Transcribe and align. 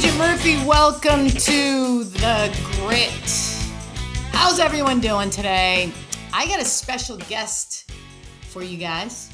Digit 0.00 0.16
Murphy. 0.16 0.64
Welcome 0.64 1.26
to 1.26 2.04
the 2.04 2.56
Grit. 2.76 3.10
How's 4.30 4.60
everyone 4.60 5.00
doing 5.00 5.28
today? 5.28 5.92
I 6.32 6.46
got 6.46 6.60
a 6.60 6.64
special 6.64 7.16
guest 7.16 7.90
for 8.42 8.62
you 8.62 8.78
guys. 8.78 9.28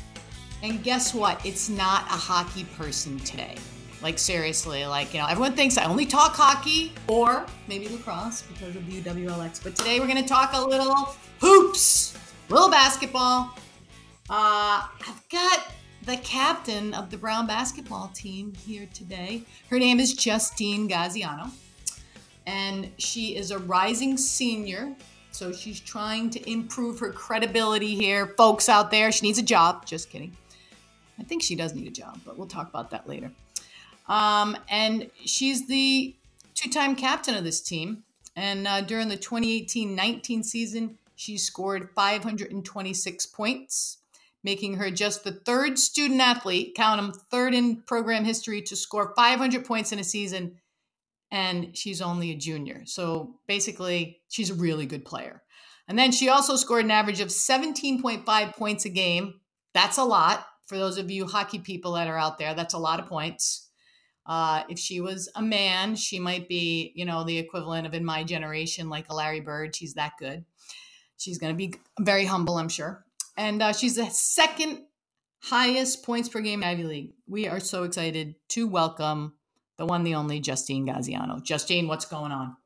And 0.63 0.83
guess 0.83 1.13
what? 1.13 1.45
It's 1.45 1.69
not 1.69 2.07
a 2.07 2.17
hockey 2.17 2.65
person 2.79 3.19
today. 3.19 3.57
Like, 4.01 4.19
seriously, 4.19 4.87
like, 4.87 5.13
you 5.13 5.21
know, 5.21 5.27
everyone 5.27 5.53
thinks 5.53 5.77
I 5.77 5.85
only 5.85 6.07
talk 6.07 6.33
hockey 6.33 6.95
or 7.09 7.45
maybe 7.69 7.87
lacrosse 7.89 8.41
because 8.41 8.75
of 8.75 8.87
the 8.87 9.03
UWLX. 9.03 9.63
But 9.63 9.77
today 9.77 10.01
we're 10.01 10.07
going 10.07 10.23
to 10.23 10.27
talk 10.27 10.55
a 10.55 10.65
little 10.65 11.15
hoops, 11.41 12.17
a 12.49 12.55
little 12.55 12.71
basketball. 12.71 13.51
Uh, 14.31 14.81
I've 15.07 15.29
got 15.29 15.61
the 16.07 16.17
captain 16.19 16.93
of 16.93 17.11
the 17.11 17.17
Brown 17.17 17.47
basketball 17.47 18.09
team 18.15 18.53
here 18.67 18.87
today. 18.93 19.43
Her 19.71 19.79
name 19.79 20.01
is 20.01 20.13
Justine 20.13 20.89
Gaziano, 20.89 21.51
and 22.47 22.91
she 22.99 23.37
is 23.37 23.51
a 23.51 23.59
rising 23.59 24.17
senior. 24.17 24.95
So 25.31 25.51
she's 25.51 25.81
trying 25.81 26.31
to 26.31 26.51
improve 26.51 26.99
her 27.01 27.11
credibility 27.11 27.95
here. 27.95 28.35
Folks 28.37 28.69
out 28.69 28.91
there, 28.91 29.11
she 29.11 29.27
needs 29.27 29.39
a 29.39 29.43
job. 29.43 29.87
Just 29.87 30.11
kidding. 30.11 30.37
I 31.19 31.23
think 31.23 31.43
she 31.43 31.57
does 31.57 31.75
need 31.75 31.87
a 31.87 31.91
job, 31.91 32.21
but 32.25 32.37
we'll 32.37 32.49
talk 32.49 32.69
about 32.69 32.91
that 32.91 33.09
later. 33.09 33.33
Um, 34.07 34.57
and 34.69 35.11
she's 35.25 35.67
the 35.67 36.15
two 36.55 36.71
time 36.71 36.97
captain 36.97 37.35
of 37.35 37.45
this 37.45 37.63
team. 37.63 38.05
And 38.37 38.69
uh, 38.69 38.83
during 38.83 39.09
the 39.09 39.17
2018 39.17 39.95
19 39.95 40.43
season, 40.43 40.99
she 41.17 41.39
scored 41.39 41.89
526 41.95 43.27
points 43.27 43.99
making 44.45 44.75
her 44.75 44.91
just 44.91 45.25
the 45.25 45.33
third 45.33 45.79
student 45.79 46.21
athlete, 46.21 46.75
count 46.77 47.01
them, 47.01 47.21
third 47.31 47.55
in 47.55 47.83
program 47.83 48.25
history 48.25 48.61
to 48.61 48.77
score 48.77 49.15
500 49.17 49.65
points 49.65 49.91
in 49.91 49.99
a 49.99 50.05
season. 50.05 50.61
And 51.33 51.77
she's 51.77 52.03
only 52.03 52.31
a 52.31 52.37
junior. 52.37 52.83
So 52.85 53.41
basically, 53.49 54.21
she's 54.29 54.51
a 54.51 54.55
really 54.55 54.87
good 54.87 55.05
player. 55.05 55.43
And 55.89 55.99
then 55.99 56.13
she 56.13 56.29
also 56.29 56.57
scored 56.57 56.85
an 56.85 56.91
average 56.91 57.21
of 57.21 57.29
17.5 57.29 58.57
points 58.57 58.85
a 58.85 58.91
game. 58.91 59.41
That's 59.73 59.99
a 59.99 60.05
lot 60.05 60.47
for 60.67 60.79
those 60.79 60.99
of 60.99 61.11
you 61.11 61.27
hockey 61.27 61.59
people 61.59 61.95
that 61.95 62.07
are 62.07 62.19
out 62.19 62.39
there. 62.39 62.55
That's 62.55 62.75
a 62.75 62.79
lot 62.79 63.01
of 63.01 63.07
points. 63.07 63.71
Uh, 64.27 64.63
if 64.69 64.79
she 64.79 65.01
was 65.01 65.31
a 65.35 65.43
man, 65.43 65.97
she 65.97 66.19
might 66.19 66.49
be, 66.49 66.93
you 66.95 67.05
know, 67.05 67.25
the 67.25 67.39
equivalent 67.39 67.87
of 67.87 67.93
in 67.93 68.05
my 68.05 68.25
generation, 68.25 68.89
like 68.89 69.09
a 69.11 69.15
Larry 69.15 69.41
Bird. 69.41 69.75
She's 69.75 69.95
that 69.95 70.13
good. 70.19 70.45
She's 71.19 71.39
going 71.39 71.53
to 71.53 71.57
be 71.57 71.75
very 72.01 72.25
humble, 72.25 72.59
I'm 72.59 72.69
sure 72.69 73.05
and 73.37 73.63
uh, 73.63 73.73
she's 73.73 73.97
the 73.97 74.09
second 74.11 74.81
highest 75.43 76.05
points 76.05 76.29
per 76.29 76.41
game 76.41 76.63
Ivy 76.65 76.85
League. 76.85 77.13
We 77.27 77.47
are 77.49 77.61
so 77.61 77.85
excited 77.85 78.35
to 78.51 78.67
welcome 78.67 79.35
the 79.77 79.87
one, 79.87 80.05
the 80.05 80.15
only 80.15 80.41
Justine 80.41 80.87
Gaziano. 80.87 81.43
Justine, 81.43 81.89
what's 81.89 82.05
going 82.05 82.33
on? 82.33 82.57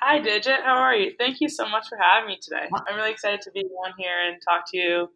Hi, 0.00 0.18
Digit. 0.18 0.60
How 0.64 0.76
are 0.76 0.94
you? 0.94 1.12
Thank 1.18 1.40
you 1.40 1.48
so 1.48 1.68
much 1.68 1.88
for 1.88 1.98
having 1.98 2.28
me 2.28 2.38
today. 2.40 2.68
I'm 2.88 2.96
really 2.96 3.10
excited 3.10 3.40
to 3.42 3.50
be 3.50 3.60
on 3.60 3.92
here 3.98 4.20
and 4.28 4.40
talk 4.46 4.64
to 4.72 4.76
you 4.76 5.08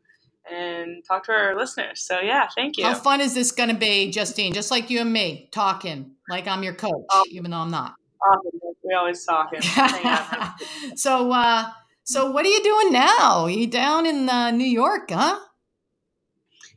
and 0.51 1.05
talk 1.07 1.25
to 1.25 1.33
our 1.33 1.57
listeners. 1.57 2.01
So, 2.01 2.21
yeah, 2.21 2.49
thank 2.55 2.79
you. 2.79 2.85
How 2.85 2.95
fun 2.95 3.21
is 3.21 3.35
this 3.35 3.53
going 3.53 3.69
to 3.69 3.77
be, 3.77 4.11
Justine? 4.11 4.53
Just 4.53 4.71
like 4.71 4.89
you 4.89 5.01
and 5.01 5.13
me 5.13 5.49
talking, 5.53 6.13
like 6.29 6.47
I'm 6.47 6.63
your 6.63 6.75
coach, 6.75 7.05
oh, 7.11 7.25
even 7.31 7.51
though 7.51 7.59
I'm 7.59 7.71
not. 7.71 7.95
Awesome. 8.27 8.61
We 8.83 8.95
always 8.95 9.25
talking. 9.25 9.61
so, 10.97 11.31
uh, 11.31 11.71
so 12.09 12.31
what 12.31 12.47
are 12.47 12.49
you 12.49 12.63
doing 12.63 12.91
now? 12.91 13.43
Are 13.43 13.51
you 13.51 13.67
down 13.67 14.07
in 14.07 14.31
uh, 14.31 14.51
New 14.51 14.65
York, 14.65 15.11
huh? 15.11 15.39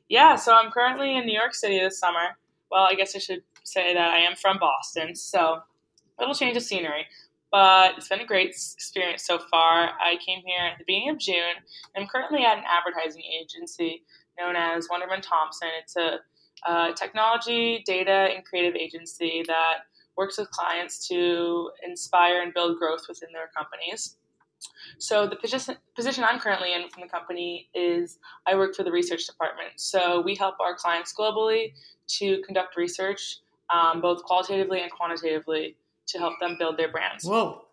Yeah, 0.09 0.35
so 0.35 0.53
I'm 0.53 0.71
currently 0.71 1.15
in 1.15 1.25
New 1.25 1.33
York 1.33 1.55
City 1.55 1.79
this 1.79 1.97
summer. 1.97 2.35
Well, 2.69 2.83
I 2.83 2.95
guess 2.95 3.15
I 3.15 3.19
should 3.19 3.43
say 3.63 3.93
that 3.93 4.11
I 4.11 4.17
am 4.17 4.35
from 4.35 4.59
Boston, 4.59 5.15
so 5.15 5.39
a 5.39 6.19
little 6.19 6.35
change 6.35 6.57
of 6.57 6.63
scenery. 6.63 7.05
But 7.49 7.97
it's 7.97 8.09
been 8.09 8.19
a 8.19 8.25
great 8.25 8.49
experience 8.49 9.23
so 9.23 9.39
far. 9.49 9.91
I 10.01 10.17
came 10.25 10.41
here 10.45 10.59
at 10.71 10.79
the 10.79 10.83
beginning 10.85 11.11
of 11.11 11.17
June. 11.17 11.55
I'm 11.95 12.07
currently 12.07 12.43
at 12.43 12.57
an 12.57 12.65
advertising 12.67 13.23
agency 13.23 14.03
known 14.37 14.57
as 14.57 14.89
Wunderman 14.89 15.21
Thompson. 15.21 15.69
It's 15.81 15.95
a 15.95 16.19
uh, 16.67 16.91
technology, 16.93 17.83
data, 17.85 18.29
and 18.35 18.43
creative 18.43 18.75
agency 18.75 19.43
that 19.47 19.85
works 20.17 20.37
with 20.37 20.49
clients 20.51 21.07
to 21.07 21.71
inspire 21.85 22.41
and 22.41 22.53
build 22.53 22.77
growth 22.77 23.05
within 23.07 23.29
their 23.33 23.49
companies. 23.55 24.17
So 24.97 25.27
the 25.27 25.35
position, 25.35 25.75
position 25.95 26.23
I'm 26.23 26.39
currently 26.39 26.73
in 26.73 26.89
from 26.89 27.01
the 27.01 27.09
company 27.09 27.69
is 27.73 28.19
I 28.45 28.55
work 28.55 28.75
for 28.75 28.83
the 28.83 28.91
research 28.91 29.25
department. 29.25 29.71
So 29.77 30.21
we 30.21 30.35
help 30.35 30.55
our 30.59 30.75
clients 30.75 31.13
globally 31.13 31.73
to 32.19 32.41
conduct 32.43 32.77
research, 32.77 33.37
um, 33.69 34.01
both 34.01 34.23
qualitatively 34.23 34.81
and 34.81 34.91
quantitatively, 34.91 35.75
to 36.07 36.19
help 36.19 36.39
them 36.39 36.55
build 36.59 36.77
their 36.77 36.91
brands. 36.91 37.25
Whoa. 37.25 37.65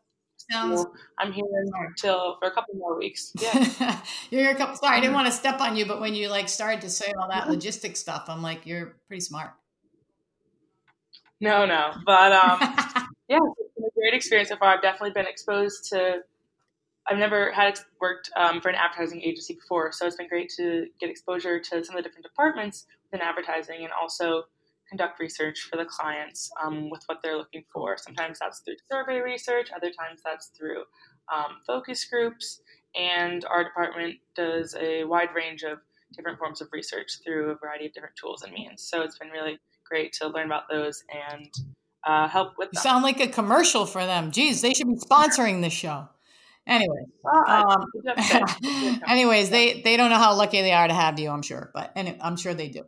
Sounds. 0.50 0.82
So 0.82 0.93
I'm 1.19 1.32
here 1.32 1.44
until 1.87 2.37
for 2.38 2.47
a 2.47 2.50
couple 2.53 2.75
more 2.77 2.97
weeks. 2.97 3.32
Yeah, 3.41 4.00
you're 4.31 4.43
here 4.43 4.53
a 4.53 4.54
couple. 4.54 4.77
Sorry, 4.77 4.97
I 4.97 5.00
didn't 5.00 5.15
want 5.15 5.27
to 5.27 5.32
step 5.32 5.60
on 5.60 5.77
you, 5.77 5.84
but 5.84 6.00
when 6.00 6.15
you 6.15 6.28
like 6.28 6.48
started 6.48 6.81
to 6.82 6.91
say 6.91 7.12
all 7.21 7.28
that 7.28 7.48
logistic 7.48 7.97
stuff, 7.97 8.27
I'm 8.28 8.41
like, 8.41 8.65
you're 8.65 8.97
pretty 9.09 9.21
smart. 9.21 9.50
No, 11.41 11.66
no, 11.66 11.93
but 12.06 12.32
um, 12.32 12.59
yeah, 13.28 13.38
it's 13.59 13.75
been 13.75 13.84
a 13.84 13.91
great 13.94 14.15
experience 14.15 14.48
so 14.48 14.56
far. 14.56 14.75
I've 14.75 14.82
definitely 14.82 15.10
been 15.10 15.27
exposed 15.27 15.88
to 15.91 16.21
I've 17.08 17.19
never 17.19 17.50
had 17.52 17.80
worked 18.00 18.30
um, 18.36 18.60
for 18.60 18.69
an 18.69 18.74
advertising 18.74 19.22
agency 19.22 19.54
before, 19.54 19.92
so 19.92 20.06
it's 20.06 20.16
been 20.16 20.28
great 20.28 20.52
to 20.56 20.86
get 21.00 21.08
exposure 21.08 21.58
to 21.58 21.84
some 21.84 21.96
of 21.96 22.02
the 22.02 22.08
different 22.08 22.24
departments 22.24 22.86
within 23.10 23.26
advertising 23.26 23.84
and 23.84 23.91
also 23.98 24.44
conduct 24.88 25.18
research 25.20 25.68
for 25.70 25.76
the 25.76 25.84
clients 25.84 26.50
um, 26.62 26.91
with 26.91 27.02
what 27.06 27.18
they're 27.22 27.36
looking 27.36 27.64
for. 27.72 27.97
Sometimes 27.97 28.38
that's 28.38 28.60
through 28.60 28.76
survey 28.91 29.20
research, 29.20 29.70
other 29.74 29.91
times 29.91 30.20
that's 30.24 30.48
through 30.48 30.82
um, 31.34 31.58
focus 31.66 32.04
groups, 32.04 32.60
and 32.94 33.44
our 33.47 33.64
department 33.64 34.16
does 34.34 34.74
a 34.78 35.04
wide 35.04 35.34
range 35.34 35.62
of 35.62 35.78
different 36.14 36.38
forms 36.38 36.60
of 36.60 36.68
research 36.72 37.18
through 37.24 37.50
a 37.50 37.54
variety 37.54 37.86
of 37.86 37.92
different 37.92 38.16
tools 38.16 38.42
and 38.42 38.52
means. 38.52 38.82
So 38.82 39.02
it's 39.02 39.18
been 39.18 39.28
really 39.28 39.58
great 39.88 40.12
to 40.14 40.28
learn 40.28 40.47
about 40.47 40.64
those 40.70 41.02
and 41.30 41.50
uh, 42.06 42.28
help 42.28 42.54
with. 42.58 42.70
You 42.72 42.80
sound 42.80 43.02
like 43.02 43.20
a 43.20 43.28
commercial 43.28 43.86
for 43.86 44.04
them. 44.04 44.30
Geez, 44.30 44.62
they 44.62 44.72
should 44.72 44.88
be 44.88 44.97
sponsoring 44.97 45.62
this 45.62 45.72
show. 45.72 46.08
Anyway, 46.68 47.06
um, 47.48 47.90
anyways, 49.08 49.48
they 49.48 49.80
they 49.80 49.96
don't 49.96 50.10
know 50.10 50.18
how 50.18 50.36
lucky 50.36 50.60
they 50.60 50.72
are 50.72 50.86
to 50.86 50.94
have 50.94 51.18
you. 51.18 51.30
I'm 51.30 51.42
sure, 51.42 51.70
but 51.74 51.92
anyway, 51.96 52.18
I'm 52.20 52.36
sure 52.36 52.52
they 52.52 52.68
do. 52.68 52.84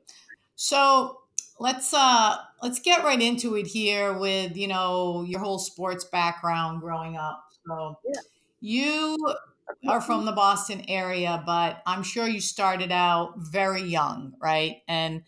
So 0.54 1.20
let's 1.58 1.94
uh 1.94 2.36
let's 2.62 2.78
get 2.80 3.04
right 3.04 3.20
into 3.20 3.56
it 3.56 3.66
here 3.66 4.12
with 4.12 4.56
you 4.56 4.68
know 4.68 5.22
your 5.26 5.40
whole 5.40 5.58
sports 5.58 6.04
background 6.04 6.82
growing 6.82 7.16
up. 7.16 7.42
So 7.66 7.98
yeah. 8.06 8.20
you 8.60 9.16
are 9.88 10.02
from 10.02 10.26
the 10.26 10.32
Boston 10.32 10.84
area, 10.88 11.42
but 11.46 11.80
I'm 11.86 12.02
sure 12.02 12.28
you 12.28 12.40
started 12.40 12.92
out 12.92 13.34
very 13.38 13.82
young, 13.82 14.34
right? 14.42 14.78
And 14.88 15.22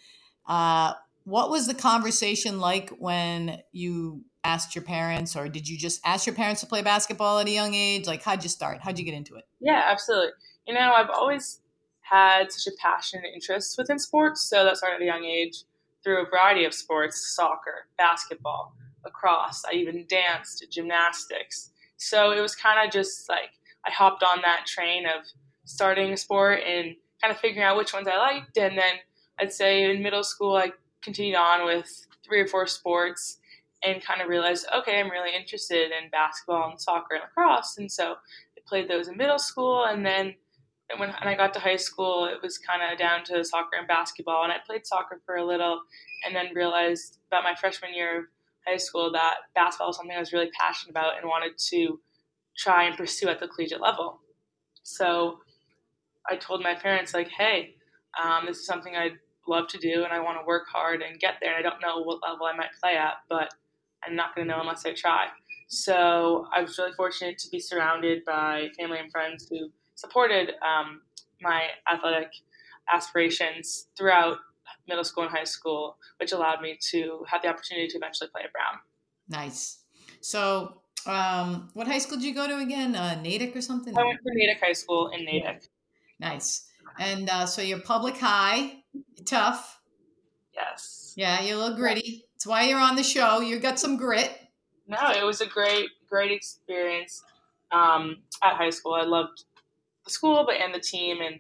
uh, 0.47 0.93
what 1.25 1.51
was 1.51 1.67
the 1.67 1.75
conversation 1.75 2.59
like 2.59 2.91
when 2.91 3.63
you 3.73 4.25
asked 4.45 4.75
your 4.75 4.85
parents 4.85 5.37
or 5.37 5.49
did 5.49 5.69
you 5.69 5.79
just 5.79 6.01
ask 6.05 6.27
your 6.27 6.35
parents 6.35 6.61
to 6.61 6.67
play 6.67 6.83
basketball 6.83 7.39
at 7.39 7.47
a 7.47 7.51
young 7.51 7.75
age? 7.75 8.07
Like 8.07 8.23
how'd 8.23 8.43
you 8.43 8.49
start? 8.49 8.79
How'd 8.83 8.99
you 8.99 9.05
get 9.05 9.15
into 9.15 9.37
it? 9.37 9.45
Yeah 9.61 9.83
absolutely. 9.87 10.31
You 10.67 10.75
know 10.75 10.93
i've 10.93 11.11
always 11.11 11.61
had 12.01 12.53
such 12.53 12.73
a 12.73 12.77
passion 12.81 13.21
and 13.25 13.35
interest 13.35 13.77
within 13.79 13.99
sports 13.99 14.43
so 14.43 14.65
that 14.65 14.77
started 14.77 14.97
at 14.97 15.03
a 15.03 15.07
young 15.07 15.25
age 15.25 15.65
through 16.03 16.23
a 16.23 16.29
variety 16.29 16.65
of 16.65 16.75
sports 16.75 17.35
soccer 17.35 17.87
basketball 17.97 18.75
lacrosse. 19.05 19.65
I 19.71 19.75
even 19.75 20.07
danced 20.09 20.67
gymnastics. 20.71 21.71
So 21.97 22.33
it 22.33 22.41
was 22.41 22.55
kind 22.55 22.85
of 22.85 22.93
just 22.93 23.29
like 23.29 23.51
i 23.87 23.91
hopped 23.91 24.23
on 24.23 24.41
that 24.43 24.67
train 24.67 25.07
of 25.07 25.25
starting 25.65 26.13
a 26.13 26.17
sport 26.17 26.61
and 26.67 26.95
kind 27.21 27.33
of 27.33 27.39
figuring 27.39 27.65
out 27.65 27.77
which 27.77 27.93
ones 27.93 28.09
i 28.09 28.17
liked 28.17 28.57
and 28.57 28.77
then 28.77 28.95
i'd 29.39 29.53
say 29.53 29.91
in 29.91 30.03
middle 30.03 30.25
school 30.25 30.57
i 30.57 30.71
continued 31.03 31.37
on 31.37 31.65
with 31.65 32.07
three 32.25 32.41
or 32.41 32.47
four 32.47 32.67
sports 32.67 33.39
and 33.85 34.03
kind 34.03 34.21
of 34.21 34.29
realized, 34.29 34.67
okay, 34.77 35.01
I'm 35.01 35.11
really 35.11 35.35
interested 35.35 35.91
in 35.91 36.11
basketball 36.11 36.71
and 36.71 36.81
soccer 36.81 37.15
and 37.15 37.23
lacrosse. 37.23 37.77
And 37.79 37.91
so 37.91 38.13
I 38.13 38.61
played 38.67 38.89
those 38.89 39.09
in 39.09 39.17
middle 39.17 39.39
school. 39.39 39.85
And 39.85 40.07
then 40.07 40.35
when, 40.99 41.11
I 41.11 41.35
got 41.35 41.53
to 41.55 41.61
high 41.61 41.77
school, 41.77 42.27
it 42.27 42.41
was 42.43 42.59
kind 42.59 42.81
of 42.83 42.99
down 42.99 43.25
to 43.25 43.45
soccer 43.45 43.77
and 43.79 43.89
basketball. 43.89 44.45
And 44.45 44.53
I 44.53 44.57
played 44.65 44.87
soccer 44.87 45.21
for 45.27 45.37
a 45.37 45.45
little 45.45 45.81
and 46.25 46.35
then 46.35 46.55
realized 46.55 47.19
about 47.29 47.43
my 47.43 47.55
freshman 47.55 47.95
year 47.95 48.19
of 48.21 48.25
high 48.67 48.77
school 48.77 49.11
that 49.13 49.35
basketball 49.55 49.89
was 49.89 49.97
something 49.97 50.15
I 50.15 50.21
was 50.21 50.33
really 50.33 50.51
passionate 50.59 50.91
about 50.91 51.17
and 51.19 51.27
wanted 51.27 51.59
to 51.71 51.99
try 52.57 52.85
and 52.85 52.97
pursue 52.97 53.29
at 53.29 53.41
the 53.41 53.49
collegiate 53.49 53.81
level. 53.81 54.21
So 54.85 55.39
I 56.31 56.37
told 56.37 56.63
my 56.63 56.75
parents, 56.75 57.15
like, 57.15 57.29
hey, 57.29 57.75
um, 58.23 58.47
this 58.47 58.59
is 58.59 58.67
something 58.67 58.95
I'd 58.95 59.19
love 59.49 59.67
to 59.69 59.79
do 59.79 60.05
and 60.05 60.13
I 60.13 60.21
want 60.21 60.39
to 60.39 60.47
work 60.47 60.65
hard 60.73 61.03
and 61.03 61.19
get 61.19 61.35
there. 61.41 61.57
And 61.57 61.67
I 61.67 61.69
don't 61.69 61.81
know 61.81 62.03
what 62.03 62.21
level 62.23 62.47
I 62.47 62.57
might 62.57 62.71
play 62.81 62.97
at, 62.97 63.15
but 63.29 63.53
I'm 64.07 64.17
not 64.17 64.35
going 64.35 64.47
to 64.47 64.55
know 64.55 64.61
unless 64.61 64.85
I 64.85 64.93
try. 64.93 65.27
So 65.69 66.47
I 66.55 66.63
was 66.63 66.77
really 66.79 66.93
fortunate 66.93 67.39
to 67.39 67.51
be 67.51 67.59
surrounded 67.59 68.25
by 68.25 68.69
family 68.79 68.99
and 68.99 69.11
friends 69.11 69.47
who 69.49 69.71
supported 69.95 70.53
um, 70.63 71.01
my 71.41 71.69
athletic 71.91 72.29
aspirations 72.93 73.87
throughout 73.97 74.39
middle 74.89 75.05
school 75.05 75.25
and 75.25 75.33
high 75.33 75.45
school, 75.45 75.97
which 76.19 76.33
allowed 76.33 76.61
me 76.61 76.79
to 76.91 77.25
have 77.29 77.43
the 77.43 77.49
opportunity 77.49 77.89
to 77.89 77.97
eventually 77.97 78.29
play 78.31 78.43
at 78.43 78.53
Brown. 78.53 78.81
Nice. 79.29 79.79
So, 80.21 80.83
um, 81.07 81.71
what 81.75 81.87
high 81.87 81.99
school 81.99 82.19
did 82.19 82.27
you 82.27 82.35
go 82.35 82.47
to 82.47 82.59
again? 82.59 82.95
Uh, 82.95 83.21
Natick 83.21 83.57
or 83.57 83.61
something? 83.61 83.97
I 83.97 84.05
went 84.05 84.19
to 84.19 84.31
Natick 84.35 84.63
High 84.63 84.73
School 84.73 85.09
in 85.09 85.25
Natick. 85.25 85.65
Nice. 86.21 86.69
And 86.99 87.29
uh, 87.29 87.47
so 87.47 87.63
you're 87.63 87.81
public 87.81 88.19
high, 88.19 88.83
tough. 89.25 89.81
Yes. 90.55 91.15
Yeah, 91.17 91.41
you're 91.41 91.57
a 91.57 91.61
little 91.61 91.77
gritty. 91.77 92.25
That's 92.43 92.51
why 92.51 92.65
you're 92.65 92.81
on 92.81 92.97
the 92.97 93.05
show. 93.05 93.39
You 93.39 93.61
got 93.61 93.79
some 93.79 93.97
grit. 93.97 94.37
No, 94.89 94.99
it 95.13 95.25
was 95.25 95.41
a 95.41 95.47
great, 95.47 95.91
great 96.11 96.33
experience 96.33 97.23
um, 97.71 98.17
at 98.43 98.57
high 98.57 98.71
school. 98.71 98.95
I 98.95 99.05
loved 99.05 99.45
the 100.05 100.11
school, 100.11 100.43
but 100.45 100.57
and 100.57 100.75
the 100.75 100.81
team, 100.81 101.19
and 101.21 101.39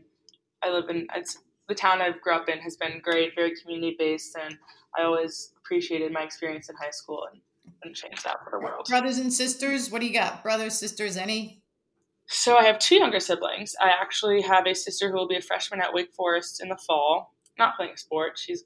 I 0.63 0.71
live 0.71 0.89
in 0.91 1.09
it's, 1.17 1.39
the 1.67 1.75
town 1.75 2.01
I've 2.01 2.21
grew 2.21 2.35
up 2.35 2.49
in 2.49 2.59
has 2.59 2.77
been 2.77 3.01
great, 3.03 3.35
very 3.35 3.53
community 3.61 3.97
based, 3.99 4.37
and 4.41 4.57
I 4.97 5.03
always 5.03 5.53
appreciated 5.59 6.13
my 6.13 6.23
experience 6.23 6.69
in 6.69 6.77
high 6.77 6.93
school 6.93 7.27
and 7.33 7.41
wouldn't 7.81 7.97
change 7.97 8.23
that 8.23 8.37
for 8.45 8.53
the 8.53 8.65
world. 8.65 8.87
Brothers 8.89 9.19
and 9.19 9.33
sisters, 9.33 9.91
what 9.91 10.03
do 10.03 10.07
you 10.07 10.15
got? 10.15 10.45
Brothers, 10.45 10.79
sisters, 10.79 11.17
any? 11.17 11.65
So 12.29 12.57
I 12.57 12.63
have 12.63 12.79
two 12.79 12.95
younger 12.95 13.19
siblings. 13.19 13.75
I 13.81 13.89
actually 13.89 14.41
have 14.43 14.69
a 14.69 14.75
sister 14.75 15.11
who 15.11 15.17
will 15.17 15.27
be 15.27 15.37
a 15.37 15.43
freshman 15.43 15.81
at 15.81 15.93
Wake 15.93 16.13
Forest 16.15 16.63
in 16.63 16.69
the 16.69 16.77
fall, 16.77 17.35
not 17.59 17.75
playing 17.77 17.97
sport. 17.97 18.39
She's, 18.39 18.63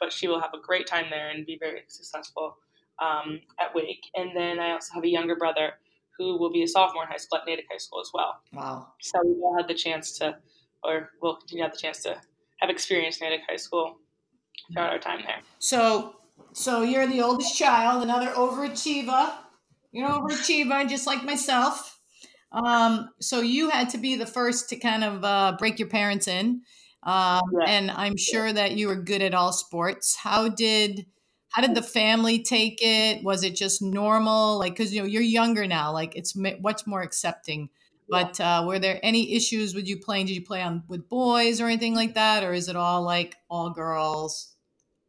but 0.00 0.12
she 0.12 0.26
will 0.26 0.40
have 0.40 0.54
a 0.54 0.60
great 0.60 0.86
time 0.86 1.06
there 1.10 1.28
and 1.28 1.46
be 1.46 1.56
very 1.58 1.82
successful 1.88 2.56
um, 3.00 3.40
at 3.58 3.74
Wake. 3.74 4.06
And 4.14 4.30
then 4.34 4.58
I 4.58 4.72
also 4.72 4.94
have 4.94 5.04
a 5.04 5.08
younger 5.08 5.36
brother 5.36 5.74
who 6.18 6.38
will 6.38 6.52
be 6.52 6.62
a 6.62 6.68
sophomore 6.68 7.04
in 7.04 7.08
high 7.08 7.16
school 7.16 7.38
at 7.38 7.46
Natick 7.46 7.66
High 7.70 7.78
School 7.78 8.00
as 8.00 8.10
well. 8.12 8.40
Wow. 8.52 8.88
So 9.00 9.20
we 9.24 9.32
all 9.42 9.56
had 9.56 9.68
the 9.68 9.74
chance 9.74 10.18
to, 10.18 10.36
or 10.84 11.10
we'll 11.22 11.36
continue 11.36 11.64
to 11.64 11.68
have 11.68 11.72
the 11.72 11.80
chance 11.80 12.02
to 12.02 12.20
have 12.58 12.70
experience 12.70 13.20
Natick 13.20 13.40
High 13.48 13.56
School 13.56 13.96
throughout 14.72 14.92
our 14.92 14.98
time 14.98 15.20
there. 15.24 15.40
So, 15.58 16.16
so 16.52 16.82
you're 16.82 17.06
the 17.06 17.22
oldest 17.22 17.56
child, 17.56 18.02
another 18.02 18.28
overachiever. 18.32 19.32
You're 19.92 20.06
an 20.06 20.12
overachiever, 20.12 20.88
just 20.88 21.06
like 21.06 21.24
myself. 21.24 21.98
Um, 22.52 23.10
so 23.20 23.40
you 23.40 23.70
had 23.70 23.88
to 23.90 23.98
be 23.98 24.16
the 24.16 24.26
first 24.26 24.68
to 24.70 24.76
kind 24.76 25.04
of 25.04 25.24
uh, 25.24 25.56
break 25.58 25.78
your 25.78 25.88
parents 25.88 26.28
in, 26.28 26.62
um, 27.02 27.42
yeah. 27.58 27.66
and 27.66 27.90
I'm 27.90 28.16
sure 28.16 28.52
that 28.52 28.72
you 28.72 28.88
were 28.88 28.96
good 28.96 29.22
at 29.22 29.34
all 29.34 29.52
sports. 29.52 30.16
How 30.16 30.48
did 30.48 31.06
how 31.50 31.62
did 31.62 31.74
the 31.74 31.82
family 31.82 32.42
take 32.42 32.78
it? 32.80 33.24
Was 33.24 33.42
it 33.42 33.56
just 33.56 33.82
normal? 33.82 34.58
Like, 34.58 34.74
because 34.74 34.94
you 34.94 35.00
know 35.00 35.06
you're 35.06 35.22
younger 35.22 35.66
now, 35.66 35.92
like 35.92 36.14
it's 36.14 36.36
much 36.36 36.86
more 36.86 37.02
accepting. 37.02 37.70
But 38.08 38.40
uh, 38.40 38.64
were 38.66 38.80
there 38.80 38.98
any 39.04 39.34
issues 39.34 39.72
with 39.72 39.86
you 39.86 39.96
playing? 39.96 40.26
Did 40.26 40.34
you 40.34 40.44
play 40.44 40.62
on 40.62 40.82
with 40.88 41.08
boys 41.08 41.60
or 41.60 41.66
anything 41.66 41.94
like 41.94 42.14
that, 42.14 42.42
or 42.42 42.52
is 42.52 42.68
it 42.68 42.74
all 42.74 43.02
like 43.02 43.36
all 43.48 43.70
girls, 43.70 44.56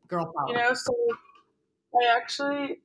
girl 0.08 0.32
power? 0.38 0.50
You 0.50 0.56
know, 0.56 0.74
so 0.74 0.94
I 1.96 2.16
actually, 2.16 2.78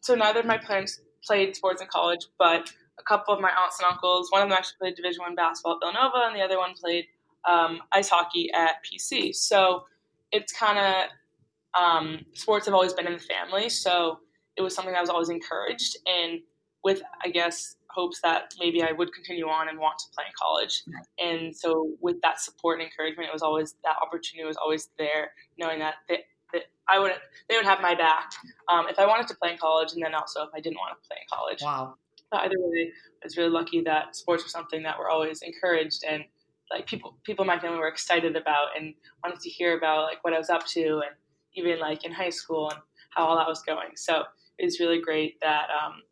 so 0.00 0.14
neither 0.14 0.40
of 0.40 0.46
my 0.46 0.58
parents 0.58 1.00
played 1.24 1.56
sports 1.56 1.80
in 1.80 1.88
college, 1.88 2.26
but 2.38 2.70
a 2.98 3.02
couple 3.02 3.32
of 3.34 3.40
my 3.40 3.50
aunts 3.50 3.80
and 3.80 3.90
uncles, 3.90 4.30
one 4.30 4.42
of 4.42 4.48
them 4.48 4.56
actually 4.56 4.76
played 4.78 4.94
Division 4.94 5.22
One 5.22 5.34
basketball 5.34 5.74
at 5.74 5.80
Villanova, 5.80 6.26
and 6.26 6.36
the 6.36 6.42
other 6.42 6.58
one 6.58 6.74
played 6.74 7.06
um, 7.48 7.80
ice 7.92 8.08
hockey 8.08 8.50
at 8.52 8.76
PC. 8.84 9.34
So 9.34 9.84
it's 10.30 10.52
kind 10.52 10.78
of 10.78 11.80
um, 11.80 12.24
sports 12.34 12.66
have 12.66 12.74
always 12.74 12.92
been 12.92 13.06
in 13.06 13.14
the 13.14 13.18
family, 13.18 13.68
so 13.68 14.20
it 14.56 14.62
was 14.62 14.74
something 14.74 14.94
I 14.94 15.00
was 15.00 15.10
always 15.10 15.30
encouraged, 15.30 15.96
and 16.06 16.40
with 16.84 17.02
I 17.24 17.28
guess 17.28 17.76
hopes 17.92 18.20
that 18.22 18.54
maybe 18.58 18.82
I 18.82 18.92
would 18.92 19.12
continue 19.12 19.46
on 19.46 19.68
and 19.68 19.78
want 19.78 19.98
to 19.98 20.04
play 20.14 20.24
in 20.26 20.32
college. 20.40 20.82
And 21.18 21.54
so 21.54 21.90
with 22.00 22.20
that 22.22 22.40
support 22.40 22.80
and 22.80 22.88
encouragement, 22.88 23.28
it 23.28 23.32
was 23.32 23.42
always 23.42 23.74
that 23.84 23.96
opportunity 24.00 24.46
was 24.46 24.56
always 24.56 24.88
there, 24.98 25.32
knowing 25.58 25.78
that 25.80 25.96
they, 26.08 26.24
that 26.52 26.62
I 26.88 26.98
would 26.98 27.12
they 27.48 27.56
would 27.56 27.66
have 27.66 27.80
my 27.80 27.94
back 27.94 28.32
um, 28.68 28.86
if 28.88 28.98
I 28.98 29.06
wanted 29.06 29.28
to 29.28 29.34
play 29.34 29.52
in 29.52 29.58
college, 29.58 29.92
and 29.92 30.02
then 30.02 30.14
also 30.14 30.42
if 30.42 30.50
I 30.54 30.60
didn't 30.60 30.78
want 30.78 30.96
to 31.00 31.08
play 31.08 31.18
in 31.20 31.26
college. 31.30 31.62
Wow. 31.62 31.94
But 32.30 32.40
either 32.42 32.54
way, 32.58 32.90
I 33.22 33.26
was 33.26 33.36
really 33.36 33.50
lucky 33.50 33.82
that 33.82 34.16
sports 34.16 34.42
was 34.42 34.52
something 34.52 34.82
that 34.84 34.98
we're 34.98 35.10
always 35.10 35.42
encouraged 35.42 36.02
and 36.08 36.24
like 36.72 36.86
people 36.86 37.18
people 37.24 37.42
in 37.42 37.46
my 37.46 37.58
family 37.58 37.78
were 37.78 37.88
excited 37.88 38.36
about 38.36 38.68
and 38.78 38.94
wanted 39.22 39.40
to 39.40 39.50
hear 39.50 39.76
about 39.76 40.04
like 40.04 40.22
what 40.24 40.32
I 40.32 40.38
was 40.38 40.50
up 40.50 40.66
to 40.68 41.02
and 41.06 41.14
even 41.54 41.78
like 41.78 42.04
in 42.04 42.12
high 42.12 42.30
school 42.30 42.70
and 42.70 42.80
how 43.10 43.26
all 43.26 43.36
that 43.36 43.46
was 43.46 43.62
going. 43.62 43.90
So 43.96 44.24
it 44.58 44.64
was 44.64 44.80
really 44.80 45.00
great 45.00 45.40
that 45.40 45.66
um, 45.70 46.02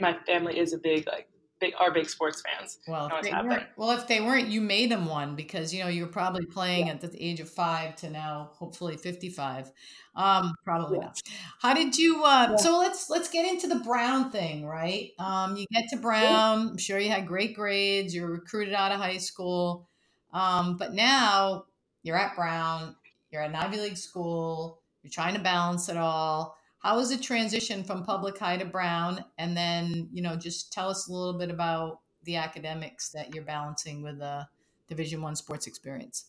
my 0.00 0.16
family 0.26 0.58
is 0.58 0.72
a 0.72 0.78
big 0.78 1.06
like 1.06 1.28
big 1.60 1.74
are 1.78 1.92
big 1.92 2.08
sports 2.08 2.42
fans. 2.42 2.78
Well, 2.86 3.10
if 3.12 3.22
they 3.22 3.32
weren't, 3.32 3.66
well, 3.76 3.90
if 3.92 4.06
they 4.06 4.20
weren't, 4.20 4.48
you 4.48 4.60
made 4.60 4.90
them 4.90 5.06
one 5.06 5.34
because 5.36 5.72
you 5.74 5.82
know 5.82 5.88
you 5.88 6.04
were 6.04 6.10
probably 6.10 6.46
playing 6.46 6.86
yeah. 6.86 6.94
at 6.94 7.00
the 7.00 7.22
age 7.22 7.40
of 7.40 7.50
five 7.50 7.96
to 7.96 8.10
now 8.10 8.50
hopefully 8.54 8.96
fifty 8.96 9.28
five. 9.28 9.70
Um, 10.14 10.54
probably 10.64 10.98
yeah. 10.98 11.06
not. 11.06 11.20
How 11.60 11.74
did 11.74 11.96
you? 11.96 12.24
Uh, 12.24 12.48
yeah. 12.50 12.56
So 12.56 12.78
let's 12.78 13.10
let's 13.10 13.28
get 13.28 13.46
into 13.46 13.66
the 13.66 13.80
Brown 13.80 14.30
thing, 14.30 14.66
right? 14.66 15.10
Um, 15.18 15.56
you 15.56 15.66
get 15.72 15.84
to 15.90 15.96
Brown. 15.96 16.70
I'm 16.70 16.78
sure 16.78 16.98
you 16.98 17.10
had 17.10 17.26
great 17.26 17.54
grades. 17.54 18.14
You're 18.14 18.30
recruited 18.30 18.74
out 18.74 18.92
of 18.92 18.98
high 18.98 19.18
school, 19.18 19.88
um, 20.32 20.76
but 20.76 20.94
now 20.94 21.64
you're 22.02 22.16
at 22.16 22.36
Brown. 22.36 22.96
You're 23.30 23.42
at 23.42 23.50
an 23.50 23.56
Ivy 23.56 23.78
League 23.78 23.96
school. 23.96 24.80
You're 25.02 25.10
trying 25.10 25.34
to 25.34 25.40
balance 25.40 25.88
it 25.88 25.96
all. 25.96 26.56
How 26.80 26.96
was 26.96 27.10
the 27.10 27.22
transition 27.22 27.82
from 27.82 28.04
public 28.04 28.38
high 28.38 28.56
to 28.56 28.64
Brown? 28.64 29.24
And 29.36 29.56
then, 29.56 30.08
you 30.12 30.22
know, 30.22 30.36
just 30.36 30.72
tell 30.72 30.88
us 30.88 31.08
a 31.08 31.12
little 31.12 31.38
bit 31.38 31.50
about 31.50 32.00
the 32.24 32.36
academics 32.36 33.10
that 33.10 33.34
you're 33.34 33.44
balancing 33.44 34.02
with 34.02 34.20
a 34.20 34.48
Division 34.88 35.20
One 35.20 35.36
sports 35.36 35.66
experience. 35.66 36.26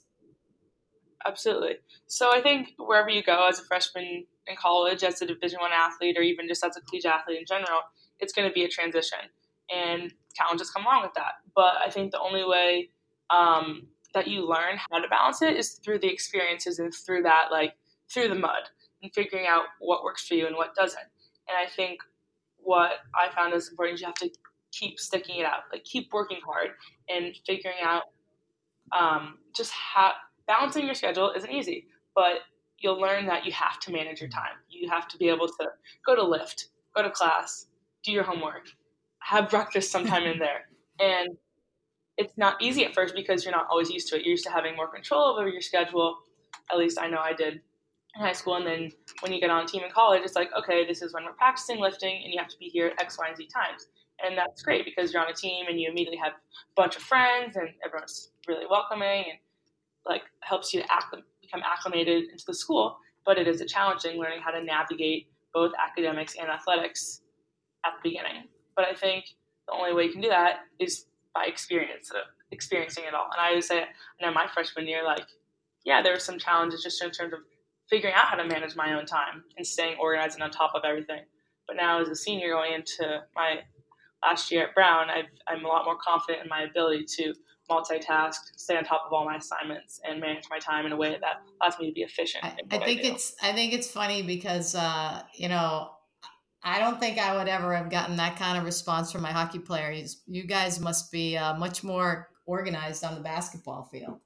Absolutely. 1.26 1.76
So 2.08 2.32
I 2.34 2.42
think 2.42 2.74
wherever 2.78 3.10
you 3.10 3.22
go 3.22 3.48
as 3.48 3.60
a 3.60 3.64
freshman 3.64 4.26
in 4.48 4.56
college, 4.56 5.04
as 5.04 5.22
a 5.22 5.26
Division 5.26 5.60
One 5.60 5.72
athlete, 5.74 6.18
or 6.18 6.22
even 6.22 6.48
just 6.48 6.64
as 6.64 6.78
a 6.78 6.82
collegiate 6.82 7.12
athlete 7.12 7.40
in 7.40 7.46
general, 7.46 7.82
it's 8.20 8.34
going 8.34 8.48
to 8.48 8.54
be 8.54 8.64
a 8.64 8.70
transition, 8.70 9.20
and 9.74 10.14
challenges 10.34 10.72
come 10.72 10.86
along 10.86 11.04
with 11.04 11.14
that. 11.16 11.34
But 11.56 11.76
I 11.86 11.90
think 11.90 12.12
the 12.12 12.20
only 12.20 12.44
way 12.44 12.90
um, 13.30 13.88
that 14.14 14.28
you 14.28 14.48
learn 14.48 14.78
how 14.90 15.00
to 15.00 15.08
balance 15.08 15.42
it 15.42 15.56
is 15.56 15.80
through 15.84 16.00
the 16.00 16.12
experiences 16.12 16.80
and 16.80 16.94
through 16.94 17.24
that 17.24 17.48
like 17.52 17.76
through 18.12 18.28
the 18.28 18.36
mud 18.36 18.64
and 19.04 19.14
figuring 19.14 19.46
out 19.48 19.64
what 19.80 20.04
works 20.04 20.28
for 20.28 20.34
you 20.34 20.48
and 20.48 20.56
what 20.56 20.76
doesn't. 20.76 21.00
And 21.48 21.58
I 21.58 21.70
think 21.70 22.00
what 22.58 22.92
I 23.16 23.34
found 23.34 23.54
is 23.54 23.70
important 23.70 23.96
is 23.96 24.02
you 24.02 24.08
have 24.08 24.16
to 24.16 24.30
keep 24.72 25.00
sticking 25.00 25.40
it 25.40 25.46
out, 25.46 25.64
like 25.72 25.84
keep 25.84 26.12
working 26.12 26.40
hard 26.46 26.72
and 27.08 27.36
figuring 27.46 27.78
out 27.84 28.04
um, 28.92 29.38
just 29.56 29.72
how 29.72 30.14
balancing 30.48 30.86
your 30.86 30.96
schedule 30.96 31.32
isn't 31.36 31.52
easy, 31.52 31.86
but 32.16 32.40
you'll 32.80 33.00
learn 33.00 33.26
that 33.28 33.46
you 33.46 33.52
have 33.52 33.80
to 33.82 33.92
manage 33.92 34.22
your 34.22 34.30
time. 34.30 34.54
You 34.70 34.90
have 34.90 35.08
to 35.10 35.18
be 35.18 35.30
able 35.30 35.48
to 35.48 35.68
go 36.06 36.16
to 36.16 36.24
lift, 36.24 36.70
go 36.96 37.04
to 37.04 37.10
class, 37.10 37.68
do 38.04 38.12
your 38.12 38.24
homework, 38.24 38.70
have 39.20 39.50
breakfast 39.50 39.92
sometime 39.92 40.24
in 40.24 40.40
there. 40.40 40.70
And 41.00 41.38
it's 42.20 42.38
not 42.38 42.62
easy 42.62 42.84
at 42.84 42.94
first 42.94 43.16
because 43.16 43.46
you're 43.46 43.54
not 43.54 43.68
always 43.72 43.90
used 43.90 44.10
to 44.10 44.18
it. 44.18 44.24
You're 44.24 44.32
used 44.32 44.44
to 44.44 44.52
having 44.52 44.76
more 44.76 44.90
control 44.90 45.38
over 45.40 45.48
your 45.48 45.62
schedule. 45.62 46.18
At 46.70 46.78
least 46.78 47.00
I 47.00 47.08
know 47.08 47.20
I 47.20 47.32
did 47.32 47.54
in 47.54 48.22
high 48.22 48.34
school. 48.34 48.56
And 48.56 48.68
then 48.68 48.92
when 49.22 49.32
you 49.32 49.40
get 49.40 49.50
on 49.50 49.64
a 49.64 49.68
team 49.68 49.84
in 49.86 49.90
college, 49.90 50.22
it's 50.26 50.36
like, 50.36 50.50
okay, 50.54 50.86
this 50.86 51.02
is 51.02 51.14
when 51.14 51.24
we're 51.24 51.32
practicing 51.32 51.80
lifting 51.80 52.22
and 52.22 52.34
you 52.34 52.38
have 52.38 52.50
to 52.50 52.58
be 52.60 52.66
here 52.66 52.88
at 52.88 53.02
X, 53.02 53.18
Y, 53.18 53.26
and 53.26 53.38
Z 53.38 53.48
times. 53.48 53.88
And 54.22 54.38
that's 54.38 54.62
great 54.62 54.84
because 54.84 55.14
you're 55.14 55.22
on 55.22 55.30
a 55.30 55.34
team 55.34 55.68
and 55.70 55.80
you 55.80 55.90
immediately 55.90 56.18
have 56.18 56.34
a 56.34 56.76
bunch 56.76 56.98
of 56.98 57.04
friends 57.04 57.56
and 57.56 57.70
everyone's 57.86 58.32
really 58.50 58.66
welcoming 58.70 59.24
and 59.30 59.40
like 60.06 60.24
helps 60.42 60.74
you 60.74 60.82
acclim- 60.84 61.24
become 61.42 61.62
acclimated 61.66 62.26
into 62.32 62.44
the 62.46 62.54
school. 62.54 62.98
But 63.26 63.38
it 63.38 63.48
is 63.48 63.62
a 63.62 63.66
challenging 63.66 64.20
learning 64.20 64.42
how 64.44 64.52
to 64.52 64.62
navigate 64.62 65.30
both 65.54 65.72
academics 65.82 66.36
and 66.36 66.50
athletics 66.50 67.22
at 67.86 67.94
the 68.04 68.10
beginning. 68.10 68.50
But 68.76 68.86
I 68.86 68.94
think 68.94 69.24
the 69.68 69.74
only 69.74 69.94
way 69.94 70.04
you 70.04 70.12
can 70.12 70.22
do 70.22 70.30
that 70.30 70.66
is 70.80 71.06
by 71.34 71.46
experience, 71.46 72.12
uh, 72.12 72.20
experiencing 72.52 73.06
it 73.08 73.14
all. 73.14 73.30
And 73.32 73.40
I 73.40 73.54
would 73.54 73.64
say, 73.64 73.80
you 74.20 74.26
know, 74.26 74.34
my 74.34 74.48
freshman 74.54 74.88
year, 74.88 75.04
like, 75.04 75.26
yeah, 75.86 76.02
there 76.02 76.14
were 76.14 76.20
some 76.20 76.40
challenges 76.40 76.84
just 76.84 77.02
in 77.02 77.12
terms 77.12 77.34
of 77.34 77.40
figuring 77.90 78.14
out 78.16 78.28
how 78.28 78.36
to 78.36 78.46
manage 78.46 78.76
my 78.76 78.94
own 78.94 79.06
time 79.06 79.44
and 79.58 79.66
staying 79.66 79.98
organized 80.00 80.36
and 80.36 80.44
on 80.44 80.52
top 80.52 80.72
of 80.76 80.84
everything. 80.86 81.22
But 81.68 81.76
now, 81.76 82.02
as 82.02 82.10
a 82.10 82.16
senior 82.16 82.54
going 82.54 82.74
into 82.74 83.22
my 83.36 83.60
last 84.24 84.52
year 84.52 84.68
at 84.68 84.76
Brown, 84.76 85.10
i 85.10 85.24
am 85.52 85.66
a 85.66 85.68
lot 85.68 85.86
more 85.86 85.98
confident 85.98 86.44
in 86.44 86.50
my 86.50 86.64
ability 86.64 87.06
to 87.18 87.34
multitask, 87.70 88.36
stay 88.56 88.76
on 88.76 88.84
top 88.84 89.04
of 89.06 89.14
all 89.14 89.26
my 89.26 89.36
assignments, 89.36 90.02
and 90.04 90.20
manage 90.20 90.46
my 90.50 90.58
time 90.60 90.86
in 90.86 90.92
a 90.92 90.98
way 90.98 91.12
that 91.22 91.42
allows 91.62 91.80
me 91.80 91.88
to 91.88 91.94
be 91.94 92.02
efficient. 92.02 92.44
I, 92.44 92.56
I 92.72 92.80
think 92.80 93.06
I 93.06 93.10
it's 93.10 93.36
I 93.42 93.54
think 93.54 93.74
it's 93.74 93.90
funny 93.90 94.24
because 94.24 94.76
uh, 94.76 95.22
you 95.36 95.48
know 95.48 95.92
I 96.64 96.80
don't 96.80 97.00
think 97.00 97.18
I 97.18 97.38
would 97.38 97.48
ever 97.48 97.76
have 97.76 97.90
gotten 97.90 98.18
that 98.18 98.38
kind 98.38 98.58
of 98.58 98.66
response 98.66 99.12
from 99.12 99.22
my 99.22 99.32
hockey 99.32 99.60
players. 99.60 100.22
You 100.28 100.44
guys 100.44 100.80
must 100.80 101.12
be 101.12 101.38
uh, 101.38 101.58
much 101.58 101.84
more 101.84 102.30
organized 102.46 103.04
on 103.04 103.16
the 103.16 103.22
basketball 103.22 103.88
field. 103.92 104.20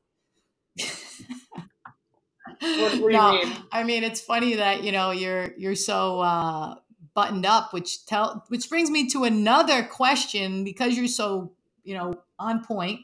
no, 2.62 3.34
mean? 3.34 3.54
I 3.72 3.84
mean, 3.84 4.04
it's 4.04 4.22
funny 4.22 4.56
that 4.56 4.84
you 4.84 4.92
know 4.92 5.12
you're 5.12 5.54
you're 5.58 5.75
so 5.75 6.22
uh, 6.22 6.75
buttoned 7.13 7.46
up, 7.46 7.72
which 7.74 8.06
tell 8.08 8.46
which 8.48 8.70
brings 8.70 8.90
me 8.90 9.08
to 9.10 9.25
another 9.25 9.84
question 9.84 10.63
because 10.63 10.98
you're 10.98 11.08
so 11.08 11.54
you 11.84 11.96
know 11.96 12.16
on 12.40 12.63
point. 12.63 13.02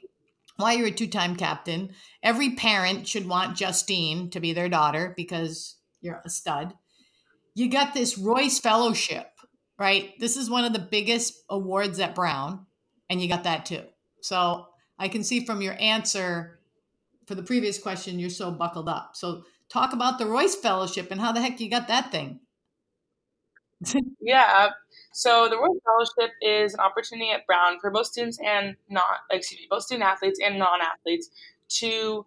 Why 0.56 0.74
you're 0.74 0.88
a 0.88 0.92
two-time 0.92 1.38
captain? 1.38 1.94
Every 2.22 2.56
parent 2.56 3.08
should 3.08 3.30
want 3.30 3.56
Justine 3.56 4.30
to 4.32 4.42
be 4.42 4.52
their 4.52 4.68
daughter 4.68 5.14
because 5.16 5.78
you're 6.02 6.22
a 6.26 6.30
stud 6.30 6.74
you 7.56 7.70
got 7.70 7.94
this 7.94 8.18
Royce 8.18 8.60
Fellowship. 8.60 9.28
right? 9.78 10.12
This 10.20 10.36
is 10.36 10.50
one 10.50 10.66
of 10.66 10.74
the 10.74 10.80
biggest 10.80 11.44
awards 11.50 12.00
at 12.00 12.16
Brown, 12.16 12.66
and 13.10 13.22
you 13.22 13.30
got 13.30 13.46
that 13.46 13.66
too. 13.66 13.84
So 14.22 14.68
I 14.98 15.08
can 15.08 15.24
see 15.24 15.46
from 15.46 15.62
your 15.62 15.76
answer 15.80 16.60
for 17.26 17.36
the 17.36 17.44
previous 17.44 17.82
question, 17.82 18.20
you're 18.20 18.30
so 18.30 18.52
buckled 18.52 18.90
up. 18.90 19.12
So 19.14 19.44
talk 19.70 19.94
about 19.94 20.18
the 20.18 20.26
Royce 20.26 20.56
Fellowship 20.56 21.12
and 21.12 21.22
how 21.22 21.32
the 21.32 21.42
heck 21.42 21.60
you 21.62 21.70
got 21.70 21.88
that 21.88 22.12
thing. 22.12 22.40
yeah. 24.20 24.68
Uh, 24.68 24.70
so 25.14 25.48
the 25.48 25.58
Royce 25.58 25.80
Fellowship 25.86 26.34
is 26.42 26.74
an 26.74 26.80
opportunity 26.80 27.32
at 27.32 27.46
Brown 27.46 27.80
for 27.80 27.92
both 27.92 28.08
students 28.08 28.40
and 28.44 28.76
not, 28.90 29.04
excuse 29.32 29.62
me, 29.62 29.68
both 29.70 29.84
student 29.84 30.06
athletes 30.10 30.40
and 30.44 30.58
non-athletes 30.58 31.30
to 31.70 32.26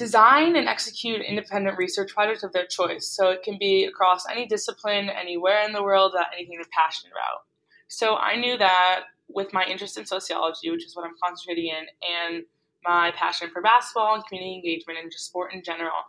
design 0.00 0.56
and 0.56 0.66
execute 0.66 1.20
independent 1.20 1.76
research 1.76 2.14
projects 2.14 2.42
of 2.42 2.54
their 2.54 2.64
choice. 2.64 3.06
So 3.06 3.28
it 3.28 3.42
can 3.42 3.58
be 3.58 3.84
across 3.84 4.26
any 4.30 4.46
discipline, 4.46 5.10
anywhere 5.10 5.62
in 5.66 5.74
the 5.74 5.82
world, 5.82 6.12
about 6.14 6.28
anything 6.34 6.56
they're 6.56 6.64
passionate 6.72 7.12
about. 7.12 7.40
So 7.88 8.16
I 8.16 8.34
knew 8.36 8.56
that 8.56 9.00
with 9.28 9.52
my 9.52 9.62
interest 9.66 9.98
in 9.98 10.06
sociology, 10.06 10.70
which 10.70 10.86
is 10.86 10.96
what 10.96 11.04
I'm 11.04 11.16
concentrating 11.22 11.66
in, 11.66 11.84
and 12.16 12.44
my 12.82 13.12
passion 13.14 13.50
for 13.52 13.60
basketball 13.60 14.14
and 14.14 14.24
community 14.26 14.54
engagement 14.54 14.98
and 15.02 15.12
just 15.12 15.26
sport 15.26 15.52
in 15.52 15.62
general, 15.62 16.00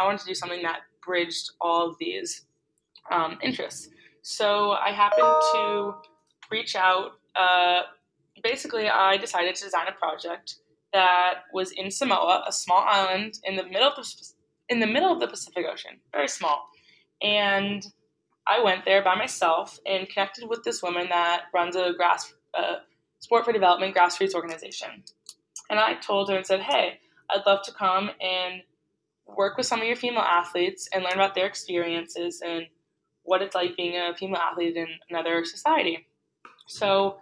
I 0.00 0.04
wanted 0.04 0.20
to 0.20 0.26
do 0.26 0.34
something 0.34 0.62
that 0.62 0.82
bridged 1.04 1.50
all 1.60 1.88
of 1.90 1.96
these 1.98 2.46
um, 3.10 3.36
interests. 3.42 3.88
So 4.22 4.70
I 4.70 4.92
happened 4.92 5.42
to 5.54 5.94
reach 6.52 6.76
out. 6.76 7.18
Uh, 7.34 7.80
basically, 8.44 8.88
I 8.88 9.16
decided 9.16 9.56
to 9.56 9.64
design 9.64 9.88
a 9.88 9.92
project 9.98 10.60
that 10.92 11.44
was 11.52 11.72
in 11.72 11.90
Samoa, 11.90 12.44
a 12.46 12.52
small 12.52 12.84
island 12.86 13.38
in 13.44 13.56
the 13.56 13.64
middle 13.64 13.88
of 13.88 13.96
the 13.96 14.04
in 14.68 14.80
the 14.80 14.86
middle 14.86 15.12
of 15.12 15.20
the 15.20 15.26
Pacific 15.26 15.66
Ocean, 15.70 15.98
very 16.12 16.28
small. 16.28 16.68
And 17.22 17.84
I 18.46 18.62
went 18.62 18.84
there 18.84 19.02
by 19.02 19.16
myself 19.16 19.78
and 19.84 20.08
connected 20.08 20.48
with 20.48 20.62
this 20.64 20.82
woman 20.82 21.08
that 21.10 21.44
runs 21.52 21.76
a 21.76 21.92
grass 21.96 22.32
uh, 22.56 22.76
sport 23.18 23.44
for 23.44 23.52
development 23.52 23.94
grassroots 23.94 24.34
organization. 24.34 25.04
And 25.68 25.78
I 25.78 25.94
told 25.94 26.30
her 26.30 26.36
and 26.36 26.46
said, 26.46 26.60
"Hey, 26.60 27.00
I'd 27.30 27.46
love 27.46 27.62
to 27.64 27.72
come 27.72 28.10
and 28.20 28.62
work 29.26 29.56
with 29.56 29.66
some 29.66 29.80
of 29.80 29.86
your 29.86 29.96
female 29.96 30.22
athletes 30.22 30.88
and 30.92 31.04
learn 31.04 31.14
about 31.14 31.34
their 31.34 31.46
experiences 31.46 32.42
and 32.44 32.66
what 33.22 33.42
it's 33.42 33.54
like 33.54 33.76
being 33.76 33.96
a 33.96 34.14
female 34.16 34.40
athlete 34.40 34.76
in 34.76 34.88
another 35.08 35.44
society." 35.44 36.06
So 36.66 37.18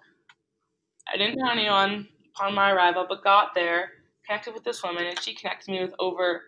I 1.12 1.16
didn't 1.16 1.38
know 1.38 1.50
anyone 1.50 2.08
upon 2.38 2.54
my 2.54 2.70
arrival, 2.70 3.06
but 3.08 3.24
got 3.24 3.54
there, 3.54 3.90
connected 4.26 4.54
with 4.54 4.64
this 4.64 4.82
woman, 4.82 5.06
and 5.06 5.18
she 5.20 5.34
connected 5.34 5.70
me 5.70 5.80
with 5.80 5.94
over 5.98 6.42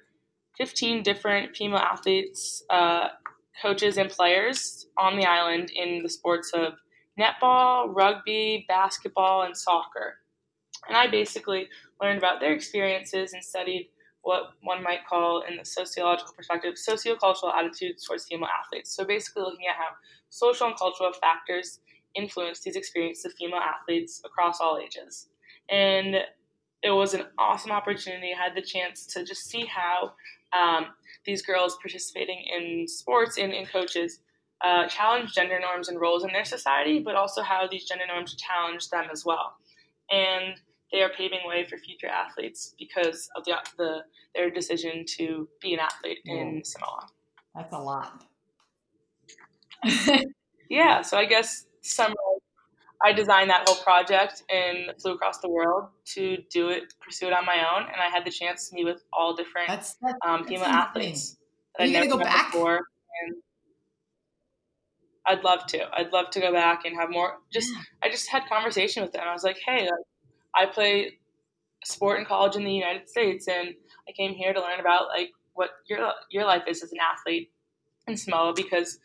15 0.57 1.03
different 1.03 1.57
female 1.57 1.79
athletes, 1.79 2.63
uh, 2.71 3.09
coaches, 3.61 3.97
and 3.97 4.11
players 4.11 4.87
on 4.99 5.17
the 5.17 5.25
island 5.25 5.71
in 5.71 6.03
the 6.03 6.09
sports 6.09 6.53
of 6.55 6.75
netball, 7.19 7.95
rugby, 7.95 8.65
basketball, 8.69 9.43
and 9.43 9.57
soccer. 9.57 10.17
And 10.89 10.97
I 10.97 11.09
basically 11.09 11.69
learned 12.01 12.19
about 12.19 12.41
their 12.41 12.53
experiences 12.53 13.33
and 13.33 13.45
studied 13.45 13.91
what 14.23 14.51
one 14.63 14.83
might 14.83 15.07
call, 15.09 15.43
in 15.49 15.57
the 15.57 15.65
sociological 15.65 16.35
perspective, 16.35 16.75
sociocultural 16.75 17.55
attitudes 17.55 18.05
towards 18.05 18.27
female 18.27 18.51
athletes. 18.63 18.95
So 18.95 19.05
basically, 19.05 19.43
looking 19.43 19.67
at 19.67 19.77
how 19.77 19.89
social 20.29 20.67
and 20.67 20.77
cultural 20.77 21.13
factors 21.13 21.81
influence 22.15 22.61
these 22.61 22.77
experiences 22.77 23.25
of 23.25 23.33
female 23.39 23.61
athletes 23.61 24.21
across 24.25 24.61
all 24.61 24.79
ages 24.79 25.30
and 25.71 26.17
it 26.83 26.91
was 26.91 27.15
an 27.15 27.25
awesome 27.39 27.71
opportunity. 27.71 28.33
I 28.35 28.43
had 28.43 28.55
the 28.55 28.63
chance 28.63 29.07
to 29.07 29.25
just 29.25 29.49
see 29.49 29.67
how 29.67 30.13
um, 30.53 30.87
these 31.25 31.43
girls 31.43 31.77
participating 31.81 32.43
in 32.57 32.89
sports 32.89 33.39
and 33.39 33.53
in 33.53 33.67
coaches 33.67 34.21
uh, 34.63 34.87
challenge 34.89 35.33
gender 35.33 35.59
norms 35.59 35.89
and 35.89 36.01
roles 36.01 36.25
in 36.25 36.33
their 36.33 36.45
society, 36.45 37.01
but 37.01 37.15
also 37.15 37.43
how 37.43 37.67
these 37.71 37.87
gender 37.87 38.05
norms 38.07 38.35
challenge 38.35 38.89
them 38.91 39.07
as 39.11 39.25
well. 39.25 39.57
And 40.11 40.55
they 40.93 41.03
are 41.03 41.09
paving 41.11 41.41
way 41.47 41.67
for 41.69 41.79
future 41.79 42.09
athletes 42.09 42.75
because 42.79 43.29
of 43.37 43.45
the, 43.45 43.55
the 43.79 44.01
their 44.35 44.51
decision 44.51 45.05
to 45.07 45.49
be 45.61 45.75
an 45.75 45.81
athlete 45.81 46.19
in 46.25 46.63
Samoa. 46.65 47.07
That's 47.55 47.73
a 47.73 47.79
lot. 47.79 48.25
yeah, 50.69 51.03
so 51.03 51.17
I 51.17 51.25
guess 51.25 51.67
summarize 51.81 52.17
I 53.03 53.13
designed 53.13 53.51
that 53.51 53.67
whole 53.67 53.83
project 53.83 54.43
and 54.51 54.93
flew 55.01 55.15
across 55.15 55.39
the 55.39 55.49
world 55.49 55.89
to 56.15 56.39
do 56.51 56.69
it, 56.69 56.93
pursue 57.01 57.29
it 57.29 57.33
on 57.33 57.47
my 57.47 57.67
own, 57.75 57.85
and 57.85 58.01
I 58.01 58.09
had 58.09 58.25
the 58.25 58.31
chance 58.31 58.69
to 58.69 58.75
meet 58.75 58.85
with 58.85 59.03
all 59.13 59.35
different 59.35 59.69
that's, 59.69 59.97
that's, 60.03 60.19
um, 60.25 60.45
female 60.45 60.65
athletes. 60.67 61.37
Are 61.79 61.87
you 61.87 61.95
gonna 61.95 62.09
go 62.09 62.19
back? 62.19 62.53
Before, 62.53 62.77
and 62.77 63.37
I'd 65.27 65.43
love 65.45 65.67
to. 65.69 65.89
I'd 65.95 66.13
love 66.13 66.31
to 66.31 66.41
go 66.41 66.53
back 66.53 66.85
and 66.85 66.95
have 66.97 67.11
more. 67.11 67.39
Just 67.53 67.73
yeah. 67.73 67.81
I 68.03 68.11
just 68.11 68.29
had 68.29 68.43
conversation 68.49 69.03
with 69.03 69.13
them. 69.13 69.23
I 69.27 69.33
was 69.33 69.45
like, 69.45 69.59
hey, 69.65 69.83
like, 69.85 69.93
I 70.55 70.67
play 70.67 71.19
sport 71.85 72.19
in 72.19 72.27
college 72.27 72.57
in 72.57 72.65
the 72.65 72.73
United 72.73 73.09
States, 73.09 73.49
and 73.49 73.69
I 74.09 74.13
came 74.13 74.35
here 74.35 74.53
to 74.53 74.61
learn 74.61 74.81
about 74.81 75.09
like 75.09 75.31
what 75.55 75.71
your 75.89 76.13
your 76.31 76.45
life 76.45 76.65
is 76.67 76.83
as 76.83 76.93
an 76.93 76.99
athlete 77.01 77.51
in 78.07 78.17
Samoa 78.17 78.53
because 78.55 78.99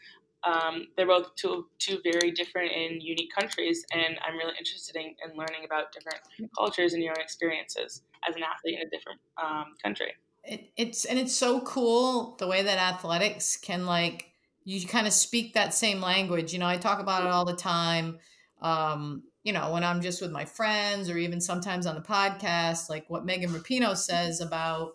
um, 0.45 0.87
they're 0.95 1.07
both 1.07 1.35
two, 1.35 1.67
two 1.79 1.99
very 2.03 2.31
different 2.31 2.71
and 2.71 3.01
unique 3.01 3.33
countries, 3.33 3.85
and 3.91 4.17
I'm 4.25 4.37
really 4.37 4.53
interested 4.57 4.95
in, 4.95 5.15
in 5.23 5.35
learning 5.37 5.65
about 5.65 5.91
different 5.91 6.19
cultures 6.57 6.93
and 6.93 7.01
your 7.01 7.13
own 7.17 7.21
experiences 7.21 8.01
as 8.27 8.35
an 8.35 8.43
athlete 8.43 8.79
in 8.79 8.87
a 8.87 8.89
different 8.89 9.19
um, 9.41 9.73
country. 9.83 10.13
It, 10.43 10.69
it's 10.77 11.05
and 11.05 11.17
it's 11.17 11.35
so 11.35 11.61
cool 11.61 12.35
the 12.37 12.47
way 12.47 12.61
that 12.61 12.77
athletics 12.77 13.57
can 13.57 13.87
like 13.87 14.29
you 14.63 14.85
kind 14.85 15.07
of 15.07 15.13
speak 15.13 15.53
that 15.53 15.73
same 15.73 16.01
language. 16.01 16.53
You 16.53 16.59
know, 16.59 16.67
I 16.67 16.77
talk 16.77 16.99
about 16.99 17.23
it 17.23 17.29
all 17.29 17.45
the 17.45 17.55
time. 17.55 18.19
Um, 18.61 19.23
you 19.43 19.53
know, 19.53 19.71
when 19.71 19.83
I'm 19.83 20.01
just 20.01 20.21
with 20.21 20.31
my 20.31 20.45
friends 20.45 21.09
or 21.09 21.17
even 21.17 21.39
sometimes 21.39 21.85
on 21.85 21.95
the 21.95 22.01
podcast, 22.01 22.89
like 22.89 23.05
what 23.09 23.25
Megan 23.25 23.51
Rapinoe 23.51 23.95
says 23.95 24.41
about 24.41 24.93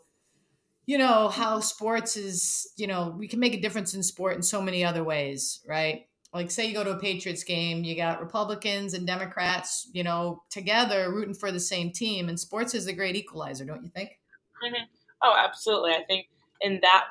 you 0.91 0.99
know 0.99 1.29
how 1.29 1.61
sports 1.61 2.17
is 2.17 2.73
you 2.77 2.89
know 2.89 3.15
we 3.17 3.29
can 3.29 3.39
make 3.39 3.55
a 3.55 3.61
difference 3.61 3.95
in 3.95 4.03
sport 4.03 4.35
in 4.35 4.43
so 4.43 4.61
many 4.61 4.85
other 4.85 5.05
ways 5.05 5.61
right? 5.65 6.07
Like 6.35 6.51
say 6.51 6.67
you 6.67 6.75
go 6.75 6.83
to 6.83 6.91
a 6.91 6.99
patriots 6.99 7.45
game 7.45 7.85
you 7.85 7.95
got 7.95 8.21
republicans 8.21 8.95
and 8.95 9.07
democrats 9.07 9.89
you 9.93 10.03
know 10.03 10.43
together 10.51 11.13
rooting 11.13 11.35
for 11.35 11.53
the 11.53 11.61
same 11.61 11.93
team 11.93 12.29
and 12.29 12.39
sports 12.39 12.75
is 12.75 12.89
a 12.89 12.93
great 12.93 13.15
equalizer 13.15 13.65
don't 13.65 13.85
you 13.85 13.91
think? 13.91 14.19
Mm-hmm. 14.65 14.85
oh 15.23 15.37
absolutely. 15.39 15.93
I 15.93 16.03
think 16.09 16.27
in 16.61 16.81
that 16.83 17.05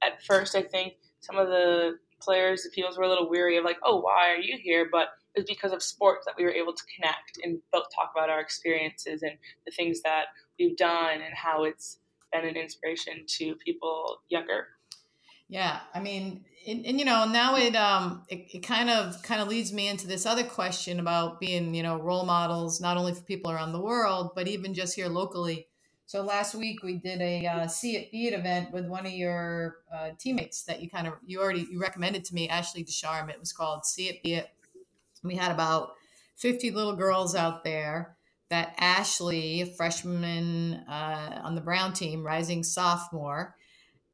at 0.00 0.22
first 0.22 0.54
i 0.54 0.62
think 0.62 0.94
some 1.18 1.38
of 1.38 1.48
the 1.48 1.98
players 2.20 2.62
the 2.62 2.70
people 2.70 2.92
were 2.96 3.02
a 3.02 3.08
little 3.08 3.28
weary 3.28 3.56
of 3.56 3.64
like 3.64 3.78
oh 3.82 3.96
why 3.96 4.30
are 4.32 4.40
you 4.40 4.56
here? 4.62 4.88
But 4.90 5.08
it's 5.34 5.50
because 5.50 5.72
of 5.72 5.82
sports 5.82 6.24
that 6.26 6.34
we 6.38 6.44
were 6.44 6.52
able 6.52 6.72
to 6.72 6.82
connect 6.94 7.38
and 7.42 7.58
both 7.72 7.86
talk 7.92 8.12
about 8.14 8.30
our 8.30 8.40
experiences 8.40 9.22
and 9.22 9.36
the 9.66 9.72
things 9.72 10.02
that 10.02 10.26
we've 10.58 10.76
done 10.76 11.20
and 11.20 11.34
how 11.34 11.64
it's 11.64 11.98
been 12.32 12.44
an 12.44 12.56
inspiration 12.56 13.24
to 13.26 13.54
people 13.56 14.20
younger. 14.28 14.68
Yeah, 15.48 15.80
I 15.94 16.00
mean, 16.00 16.44
and, 16.66 16.84
and, 16.84 16.98
you 16.98 17.06
know, 17.06 17.24
now 17.24 17.56
it 17.56 17.74
um 17.74 18.24
it, 18.28 18.48
it 18.52 18.58
kind 18.60 18.90
of 18.90 19.22
kind 19.22 19.40
of 19.40 19.48
leads 19.48 19.72
me 19.72 19.88
into 19.88 20.06
this 20.06 20.26
other 20.26 20.44
question 20.44 21.00
about 21.00 21.40
being 21.40 21.74
you 21.74 21.82
know 21.82 21.96
role 21.96 22.26
models 22.26 22.80
not 22.80 22.98
only 22.98 23.14
for 23.14 23.22
people 23.22 23.50
around 23.50 23.72
the 23.72 23.80
world 23.80 24.32
but 24.34 24.46
even 24.46 24.74
just 24.74 24.94
here 24.94 25.08
locally. 25.08 25.68
So 26.04 26.22
last 26.22 26.54
week 26.54 26.82
we 26.82 26.96
did 26.96 27.20
a 27.22 27.46
uh, 27.46 27.66
see 27.66 27.96
it 27.96 28.12
be 28.12 28.28
it 28.28 28.34
event 28.34 28.72
with 28.72 28.86
one 28.86 29.06
of 29.06 29.12
your 29.12 29.78
uh, 29.94 30.10
teammates 30.18 30.64
that 30.64 30.82
you 30.82 30.90
kind 30.90 31.06
of 31.06 31.14
you 31.26 31.40
already 31.40 31.66
you 31.70 31.80
recommended 31.80 32.24
to 32.26 32.34
me, 32.34 32.48
Ashley 32.48 32.84
Desharm. 32.84 33.30
It 33.30 33.40
was 33.40 33.52
called 33.52 33.86
See 33.86 34.08
It 34.08 34.22
Be 34.22 34.34
It. 34.34 34.48
We 35.22 35.36
had 35.36 35.50
about 35.50 35.92
fifty 36.36 36.70
little 36.70 36.96
girls 36.96 37.34
out 37.34 37.64
there 37.64 38.17
that 38.50 38.74
Ashley, 38.78 39.60
a 39.60 39.66
freshman 39.66 40.74
uh, 40.88 41.40
on 41.44 41.54
the 41.54 41.60
Brown 41.60 41.92
team, 41.92 42.24
rising 42.24 42.62
sophomore, 42.62 43.54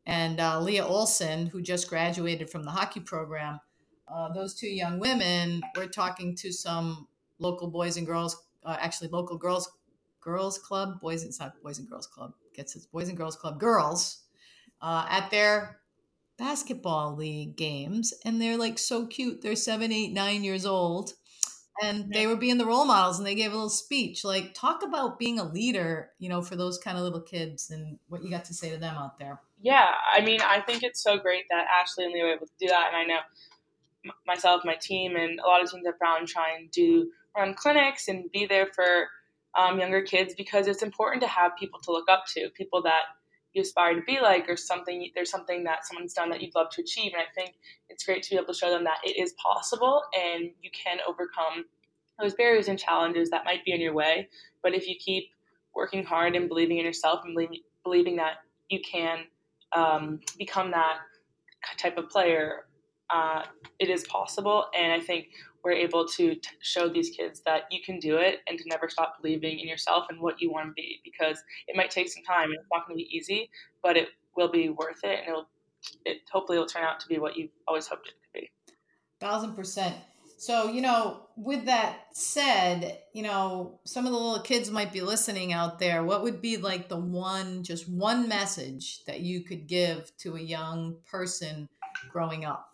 and 0.06 0.40
uh, 0.40 0.60
Leah 0.60 0.84
Olson, 0.84 1.46
who 1.46 1.62
just 1.62 1.88
graduated 1.88 2.50
from 2.50 2.64
the 2.64 2.70
hockey 2.70 3.00
program, 3.00 3.60
uh, 4.08 4.32
those 4.32 4.54
two 4.54 4.68
young 4.68 4.98
women 4.98 5.62
were 5.76 5.86
talking 5.86 6.36
to 6.36 6.52
some 6.52 7.06
local 7.38 7.68
boys 7.68 7.96
and 7.96 8.06
girls, 8.06 8.44
uh, 8.64 8.76
actually 8.78 9.08
local 9.08 9.38
girls, 9.38 9.70
girls 10.20 10.58
club, 10.58 11.00
boys. 11.00 11.24
It's 11.24 11.40
not 11.40 11.60
boys 11.62 11.78
and 11.78 11.88
girls 11.88 12.06
club. 12.06 12.34
Gets 12.54 12.76
its 12.76 12.86
boys 12.86 13.08
and 13.08 13.16
girls 13.16 13.36
club 13.36 13.58
girls 13.58 14.24
uh, 14.82 15.06
at 15.08 15.30
their 15.30 15.80
basketball 16.36 17.16
league 17.16 17.56
games, 17.56 18.12
and 18.24 18.40
they're 18.40 18.58
like 18.58 18.78
so 18.78 19.06
cute. 19.06 19.40
They're 19.42 19.56
seven, 19.56 19.92
eight, 19.92 20.12
nine 20.12 20.44
years 20.44 20.66
old 20.66 21.14
and 21.82 22.12
they 22.12 22.26
were 22.26 22.36
being 22.36 22.58
the 22.58 22.66
role 22.66 22.84
models 22.84 23.18
and 23.18 23.26
they 23.26 23.34
gave 23.34 23.52
a 23.52 23.54
little 23.54 23.68
speech 23.68 24.24
like 24.24 24.54
talk 24.54 24.82
about 24.82 25.18
being 25.18 25.38
a 25.38 25.44
leader 25.44 26.10
you 26.18 26.28
know 26.28 26.42
for 26.42 26.56
those 26.56 26.78
kind 26.78 26.96
of 26.96 27.02
little 27.04 27.20
kids 27.20 27.70
and 27.70 27.98
what 28.08 28.22
you 28.22 28.30
got 28.30 28.44
to 28.44 28.54
say 28.54 28.70
to 28.70 28.76
them 28.76 28.96
out 28.96 29.18
there. 29.18 29.40
Yeah 29.60 29.92
i 30.14 30.20
mean 30.20 30.40
i 30.42 30.60
think 30.60 30.82
it's 30.82 31.02
so 31.02 31.18
great 31.18 31.44
that 31.50 31.66
ashley 31.80 32.04
and 32.04 32.12
leo 32.12 32.24
were 32.24 32.32
able 32.34 32.46
to 32.46 32.52
do 32.60 32.68
that 32.68 32.90
and 32.92 32.96
i 32.96 33.04
know 33.04 34.12
myself 34.26 34.62
my 34.64 34.74
team 34.74 35.16
and 35.16 35.40
a 35.40 35.46
lot 35.46 35.62
of 35.62 35.70
teams 35.70 35.86
at 35.86 35.98
brown 35.98 36.26
try 36.26 36.54
and 36.58 36.70
do 36.70 37.10
run 37.36 37.54
clinics 37.54 38.08
and 38.08 38.30
be 38.32 38.46
there 38.46 38.66
for 38.74 39.08
um, 39.56 39.78
younger 39.78 40.02
kids 40.02 40.34
because 40.34 40.66
it's 40.66 40.82
important 40.82 41.22
to 41.22 41.28
have 41.28 41.52
people 41.58 41.80
to 41.80 41.92
look 41.92 42.08
up 42.08 42.24
to 42.34 42.48
people 42.50 42.82
that 42.82 43.02
you 43.54 43.62
aspire 43.62 43.94
to 43.94 44.02
be 44.02 44.20
like 44.20 44.48
or 44.48 44.56
something 44.56 45.10
there's 45.14 45.30
something 45.30 45.64
that 45.64 45.86
someone's 45.86 46.12
done 46.12 46.28
that 46.30 46.42
you'd 46.42 46.54
love 46.54 46.70
to 46.70 46.82
achieve. 46.82 47.12
And 47.14 47.22
i 47.22 47.32
think 47.34 47.54
it's 47.88 48.04
great 48.04 48.22
to 48.24 48.30
be 48.30 48.36
able 48.36 48.52
to 48.52 48.54
show 48.54 48.70
them 48.70 48.84
that 48.84 48.98
it 49.04 49.20
is 49.20 49.34
possible 49.34 50.02
and 50.14 50.50
you 50.60 50.70
can 50.72 50.98
overcome 51.08 51.64
those 52.20 52.34
barriers 52.34 52.68
and 52.68 52.78
challenges 52.78 53.30
that 53.30 53.44
might 53.44 53.64
be 53.64 53.72
in 53.72 53.80
your 53.80 53.92
way. 53.92 54.28
But 54.62 54.74
if 54.74 54.86
you 54.86 54.94
keep 54.96 55.30
working 55.74 56.04
hard 56.04 56.36
and 56.36 56.48
believing 56.48 56.78
in 56.78 56.84
yourself 56.84 57.22
and 57.24 57.34
believing, 57.34 57.60
believing 57.82 58.16
that 58.16 58.34
you 58.68 58.80
can 58.80 59.24
um, 59.74 60.20
become 60.38 60.70
that 60.70 60.98
type 61.76 61.98
of 61.98 62.08
player 62.08 62.66
uh, 63.10 63.42
it 63.78 63.90
is 63.90 64.04
possible. 64.04 64.66
And 64.76 64.92
i 64.92 65.00
think 65.00 65.26
we're 65.64 65.72
able 65.72 66.06
to 66.06 66.34
t- 66.34 66.40
show 66.60 66.88
these 66.88 67.10
kids 67.10 67.40
that 67.46 67.62
you 67.70 67.80
can 67.82 67.98
do 67.98 68.18
it 68.18 68.40
and 68.46 68.58
to 68.58 68.64
never 68.66 68.88
stop 68.88 69.16
believing 69.20 69.58
in 69.58 69.66
yourself 69.66 70.04
and 70.10 70.20
what 70.20 70.40
you 70.40 70.52
want 70.52 70.68
to 70.68 70.72
be 70.72 71.00
because 71.02 71.42
it 71.66 71.74
might 71.74 71.90
take 71.90 72.08
some 72.08 72.22
time 72.22 72.50
and 72.50 72.58
it's 72.60 72.68
not 72.72 72.86
going 72.86 72.98
to 72.98 73.02
be 73.02 73.16
easy, 73.16 73.50
but 73.82 73.96
it 73.96 74.08
will 74.36 74.50
be 74.50 74.68
worth 74.68 75.02
it 75.02 75.20
and 75.20 75.28
it'll 75.28 75.48
it 76.06 76.18
hopefully 76.32 76.58
will 76.58 76.66
turn 76.66 76.82
out 76.82 76.98
to 77.00 77.08
be 77.08 77.18
what 77.18 77.36
you 77.36 77.48
always 77.68 77.86
hoped 77.86 78.08
it 78.08 78.14
could 78.22 78.40
be. 78.40 78.50
Thousand 79.20 79.54
percent. 79.54 79.94
So, 80.36 80.68
you 80.70 80.82
know, 80.82 81.26
with 81.36 81.66
that 81.66 82.06
said, 82.12 82.98
you 83.12 83.22
know, 83.22 83.80
some 83.84 84.04
of 84.04 84.12
the 84.12 84.18
little 84.18 84.42
kids 84.42 84.70
might 84.70 84.92
be 84.92 85.00
listening 85.00 85.52
out 85.52 85.78
there. 85.78 86.02
What 86.04 86.22
would 86.22 86.42
be 86.42 86.56
like 86.56 86.88
the 86.88 86.98
one, 86.98 87.62
just 87.62 87.88
one 87.88 88.28
message 88.28 89.04
that 89.04 89.20
you 89.20 89.42
could 89.42 89.66
give 89.66 90.14
to 90.18 90.36
a 90.36 90.40
young 90.40 90.96
person 91.10 91.68
growing 92.10 92.44
up? 92.44 92.73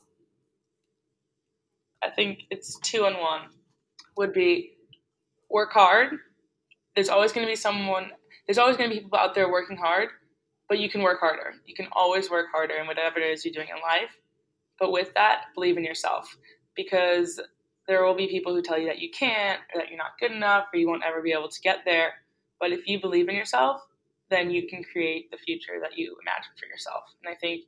I 2.02 2.10
think 2.10 2.44
it's 2.50 2.78
two 2.80 3.04
and 3.04 3.16
one 3.18 3.42
would 4.16 4.32
be 4.32 4.72
work 5.48 5.72
hard. 5.72 6.18
There's 6.94 7.08
always 7.08 7.32
going 7.32 7.46
to 7.46 7.50
be 7.50 7.56
someone, 7.56 8.10
there's 8.46 8.58
always 8.58 8.76
going 8.76 8.90
to 8.90 8.96
be 8.96 9.02
people 9.02 9.18
out 9.18 9.34
there 9.34 9.50
working 9.50 9.76
hard, 9.76 10.08
but 10.68 10.78
you 10.78 10.88
can 10.88 11.02
work 11.02 11.20
harder. 11.20 11.54
You 11.66 11.74
can 11.74 11.88
always 11.92 12.30
work 12.30 12.46
harder 12.52 12.74
in 12.76 12.86
whatever 12.86 13.18
it 13.18 13.30
is 13.30 13.44
you're 13.44 13.54
doing 13.54 13.68
in 13.68 13.80
life. 13.82 14.10
But 14.78 14.92
with 14.92 15.12
that, 15.14 15.46
believe 15.54 15.76
in 15.76 15.84
yourself 15.84 16.36
because 16.74 17.40
there 17.86 18.04
will 18.04 18.14
be 18.14 18.28
people 18.28 18.54
who 18.54 18.62
tell 18.62 18.78
you 18.78 18.86
that 18.86 19.00
you 19.00 19.10
can't, 19.10 19.60
or 19.74 19.80
that 19.80 19.88
you're 19.88 19.98
not 19.98 20.18
good 20.20 20.32
enough, 20.32 20.66
or 20.72 20.78
you 20.78 20.88
won't 20.88 21.02
ever 21.04 21.20
be 21.20 21.32
able 21.32 21.48
to 21.48 21.60
get 21.60 21.80
there. 21.84 22.14
But 22.60 22.72
if 22.72 22.86
you 22.86 23.00
believe 23.00 23.28
in 23.28 23.34
yourself, 23.34 23.82
then 24.30 24.50
you 24.50 24.68
can 24.68 24.84
create 24.84 25.30
the 25.30 25.36
future 25.36 25.80
that 25.82 25.98
you 25.98 26.16
imagine 26.22 26.52
for 26.58 26.66
yourself. 26.66 27.02
And 27.22 27.34
I 27.34 27.36
think 27.36 27.64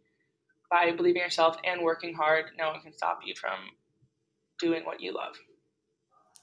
by 0.70 0.92
believing 0.92 1.20
in 1.20 1.26
yourself 1.26 1.56
and 1.64 1.82
working 1.82 2.14
hard, 2.14 2.46
no 2.56 2.68
one 2.68 2.80
can 2.80 2.96
stop 2.96 3.20
you 3.24 3.34
from 3.34 3.58
doing 4.62 4.84
what 4.84 5.00
you 5.00 5.12
love. 5.12 5.34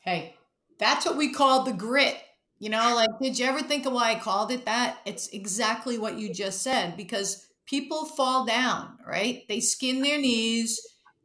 Hey, 0.01 0.35
that's 0.77 1.05
what 1.05 1.17
we 1.17 1.33
call 1.33 1.63
the 1.63 1.73
grit. 1.73 2.17
You 2.59 2.69
know, 2.69 2.93
like, 2.93 3.09
did 3.21 3.39
you 3.39 3.45
ever 3.45 3.61
think 3.61 3.85
of 3.85 3.93
why 3.93 4.11
I 4.11 4.19
called 4.19 4.51
it 4.51 4.65
that? 4.65 4.99
It's 5.05 5.29
exactly 5.29 5.97
what 5.97 6.19
you 6.19 6.31
just 6.33 6.61
said 6.61 6.97
because 6.97 7.47
people 7.65 8.05
fall 8.05 8.45
down, 8.45 8.97
right? 9.07 9.45
They 9.47 9.61
skin 9.61 10.01
their 10.01 10.19
knees, 10.19 10.79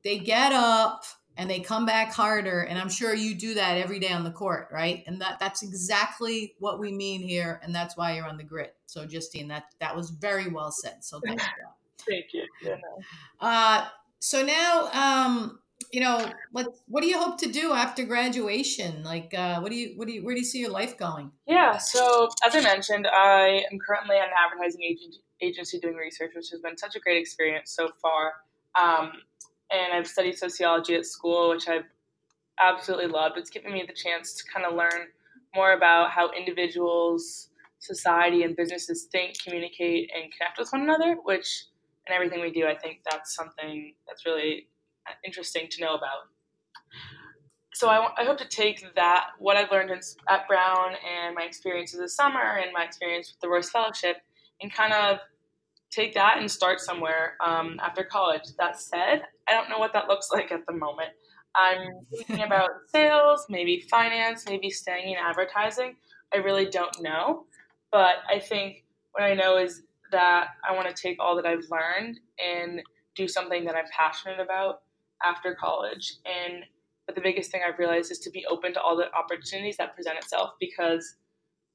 they 0.05 0.19
get 0.19 0.53
up, 0.53 1.05
and 1.37 1.51
they 1.51 1.59
come 1.59 1.87
back 1.87 2.13
harder. 2.13 2.61
And 2.61 2.79
I'm 2.79 2.89
sure 2.89 3.13
you 3.13 3.35
do 3.35 3.55
that 3.55 3.79
every 3.79 3.99
day 3.99 4.13
on 4.13 4.23
the 4.23 4.31
court, 4.31 4.69
right? 4.73 5.03
And 5.09 5.21
that 5.21 5.41
that's 5.41 5.65
exactly 5.65 6.55
what 6.61 6.79
we 6.79 6.93
mean 6.93 7.21
here, 7.21 7.61
and 7.65 7.75
that's 7.75 7.97
why 7.97 8.15
you're 8.15 8.29
on 8.29 8.37
the 8.37 8.45
grit. 8.45 8.77
So, 8.87 9.05
Justine, 9.05 9.49
that 9.49 9.65
that 9.81 9.97
was 9.97 10.11
very 10.11 10.49
well 10.49 10.71
said. 10.71 11.03
So, 11.03 11.21
thank 11.21 11.41
you. 11.41 11.47
Thank 12.07 12.35
you. 12.35 12.45
Yeah. 12.63 12.77
Uh, 13.41 13.89
so 14.19 14.45
now, 14.45 14.91
um, 14.93 15.59
you 15.95 16.01
know, 16.01 16.31
what 16.51 16.67
what 16.87 17.03
do 17.03 17.09
you 17.09 17.19
hope 17.19 17.39
to 17.39 17.51
do 17.51 17.73
after 17.73 18.05
graduation? 18.05 19.05
Like, 19.05 19.33
uh, 19.33 19.61
what 19.61 19.71
do 19.71 19.77
you 19.77 19.97
what 19.97 20.09
do 20.09 20.15
you 20.15 20.25
where 20.25 20.35
do 20.35 20.41
you 20.41 20.47
see 20.47 20.59
your 20.59 20.71
life 20.71 20.99
going? 20.99 21.31
Yeah, 21.47 21.79
so 21.79 22.29
as 22.45 22.55
I 22.55 22.61
mentioned, 22.61 23.07
I 23.07 23.65
am 23.71 23.79
currently 23.79 24.17
at 24.17 24.27
an 24.27 24.35
advertising 24.45 24.83
agency 24.83 25.21
agency 25.41 25.79
doing 25.79 25.95
research, 25.95 26.33
which 26.35 26.51
has 26.51 26.61
been 26.61 26.77
such 26.77 26.97
a 26.97 27.01
great 27.01 27.19
experience 27.19 27.73
so 27.73 27.91
far. 28.01 28.33
Um, 28.81 29.13
and 29.71 29.93
I've 29.93 30.07
studied 30.07 30.37
sociology 30.37 30.95
at 30.95 31.07
school, 31.07 31.51
which 31.51 31.69
I've 31.69 31.85
absolutely 32.61 33.07
loved. 33.09 33.39
It's 33.39 33.51
given 33.51 33.73
me 33.73 33.85
the 33.87 33.95
chance 33.95 34.35
to 34.35 34.45
kind 34.53 34.67
of 34.67 34.75
learn 34.75 35.09
more 35.55 35.73
about 35.73 36.11
how 36.11 36.31
individuals, 36.31 37.51
society, 37.79 38.43
and 38.43 38.57
businesses 38.57 39.05
think, 39.13 39.37
communicate, 39.43 40.11
and 40.15 40.33
connect 40.33 40.59
with 40.59 40.71
one 40.73 40.83
another. 40.83 41.17
Which, 41.23 41.67
in 42.07 42.15
everything 42.15 42.41
we 42.41 42.51
do, 42.51 42.67
I 42.67 42.77
think 42.77 43.01
that's 43.09 43.35
something 43.35 43.95
that's 44.07 44.25
really 44.27 44.69
interesting 45.25 45.69
to 45.71 45.81
know 45.81 45.95
about. 45.95 46.29
So 47.75 47.89
I, 47.89 48.09
I 48.17 48.25
hope 48.25 48.39
to 48.39 48.49
take 48.49 48.85
that, 48.95 49.27
what 49.39 49.57
I've 49.57 49.71
learned 49.73 49.91
in, 49.91 50.01
at 50.29 50.47
Brown 50.47 50.95
and 50.95 51.35
my 51.35 51.43
experiences 51.43 51.99
this 51.99 52.15
summer 52.15 52.59
and 52.63 52.73
my 52.73 52.85
experience 52.85 53.33
with 53.33 53.41
the 53.41 53.49
Royce 53.49 53.71
Fellowship 53.71 54.19
and 54.63 54.73
kind 54.73 54.93
of 54.93 55.19
take 55.91 56.15
that 56.15 56.39
and 56.39 56.51
start 56.51 56.81
somewhere 56.81 57.37
um, 57.45 57.79
after 57.83 58.05
college. 58.05 58.43
That 58.59 58.81
said, 58.81 59.23
I 59.49 59.53
don't 59.53 59.69
know 59.69 59.79
what 59.79 59.93
that 59.93 60.09
looks 60.09 60.29
like 60.33 60.53
at 60.53 60.65
the 60.67 60.73
moment. 60.73 61.11
I'm 61.57 61.89
thinking 62.17 62.43
about 62.47 62.71
sales, 62.93 63.47
maybe 63.49 63.85
finance, 63.91 64.45
maybe 64.49 64.71
staying 64.71 65.11
in 65.11 65.17
advertising. 65.19 65.97
I 66.33 66.39
really 66.39 66.67
don't 66.67 66.97
know. 67.03 67.47
But 67.91 68.17
I 68.29 68.39
think 68.39 68.85
what 69.13 69.25
I 69.25 69.35
know 69.35 69.57
is 69.57 69.83
that 70.11 70.49
I 70.69 70.75
want 70.75 70.95
to 70.95 71.01
take 71.01 71.17
all 71.21 71.37
that 71.37 71.47
I've 71.47 71.65
learned 71.71 72.21
and 72.45 72.83
do 73.15 73.29
something 73.29 73.65
that 73.65 73.75
I'm 73.75 73.85
passionate 73.97 74.41
about 74.41 74.83
after 75.25 75.55
college. 75.55 76.15
And 76.25 76.65
but 77.07 77.15
the 77.15 77.21
biggest 77.21 77.51
thing 77.51 77.61
I've 77.67 77.79
realized 77.79 78.11
is 78.11 78.19
to 78.21 78.31
be 78.31 78.47
open 78.47 78.73
to 78.75 78.81
all 78.81 78.97
the 78.97 79.13
opportunities 79.15 79.77
that 79.77 79.95
present 79.95 80.17
itself 80.17 80.53
because 80.59 81.17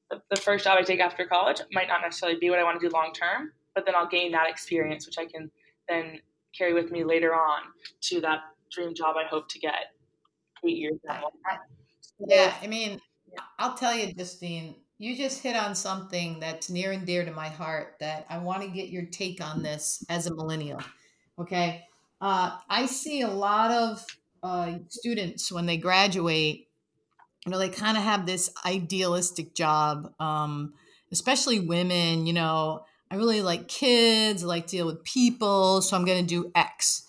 the, 0.10 0.22
the 0.32 0.36
first 0.36 0.64
job 0.64 0.78
I 0.80 0.82
take 0.82 1.00
after 1.00 1.26
college 1.26 1.62
might 1.72 1.88
not 1.88 2.02
necessarily 2.02 2.40
be 2.40 2.50
what 2.50 2.58
I 2.58 2.64
want 2.64 2.80
to 2.80 2.88
do 2.88 2.92
long 2.92 3.14
term, 3.14 3.52
but 3.76 3.86
then 3.86 3.94
I'll 3.96 4.08
gain 4.08 4.32
that 4.32 4.50
experience, 4.50 5.06
which 5.06 5.20
I 5.20 5.26
can 5.26 5.52
then 5.88 6.20
carry 6.58 6.74
with 6.74 6.92
me 6.92 7.04
later 7.04 7.36
on 7.36 7.62
to 8.02 8.22
that 8.22 8.40
dream 8.72 8.96
job 8.96 9.16
I 9.18 9.28
hope 9.28 9.50
to 9.50 9.60
get 9.60 9.94
eight 10.66 10.78
years 10.78 10.98
down. 11.08 11.22
Yeah, 12.28 12.54
I 12.62 12.68
mean, 12.68 13.00
I'll 13.60 13.76
tell 13.76 13.96
you, 13.96 14.14
Justine, 14.14 14.76
you 14.98 15.16
just 15.16 15.42
hit 15.42 15.56
on 15.56 15.76
something 15.76 16.40
that's 16.40 16.70
near 16.70 16.92
and 16.92 17.06
dear 17.06 17.24
to 17.24 17.32
my 17.32 17.48
heart 17.48 17.96
that 18.00 18.26
I 18.30 18.40
want 18.40 18.64
to 18.64 18.68
get 18.68 18.90
your 18.90 19.06
take 19.06 19.42
on 19.44 19.64
this 19.64 20.04
as 20.10 20.28
a 20.28 20.36
millennial. 20.36 20.82
Okay. 21.40 21.86
Uh, 22.22 22.58
I 22.70 22.86
see 22.86 23.22
a 23.22 23.30
lot 23.30 23.72
of 23.72 24.06
uh, 24.44 24.80
students 24.90 25.52
when 25.52 25.66
they 25.66 25.78
graduate, 25.78 26.68
you 27.46 27.52
know, 27.52 27.58
they 27.58 27.70
kind 27.70 27.98
of 27.98 28.04
have 28.04 28.26
this 28.26 28.52
idealistic 28.66 29.56
job, 29.56 30.14
um, 30.20 30.74
especially 31.12 31.60
women. 31.60 32.26
You 32.26 32.34
know, 32.34 32.84
I 33.10 33.16
really 33.16 33.42
like 33.42 33.68
kids, 33.68 34.44
I 34.44 34.48
like 34.48 34.68
to 34.68 34.78
deal 34.78 34.86
with 34.86 35.04
people, 35.04 35.82
so 35.82 35.96
I'm 35.96 36.06
going 36.06 36.26
to 36.26 36.28
do 36.28 36.52
X. 36.56 37.04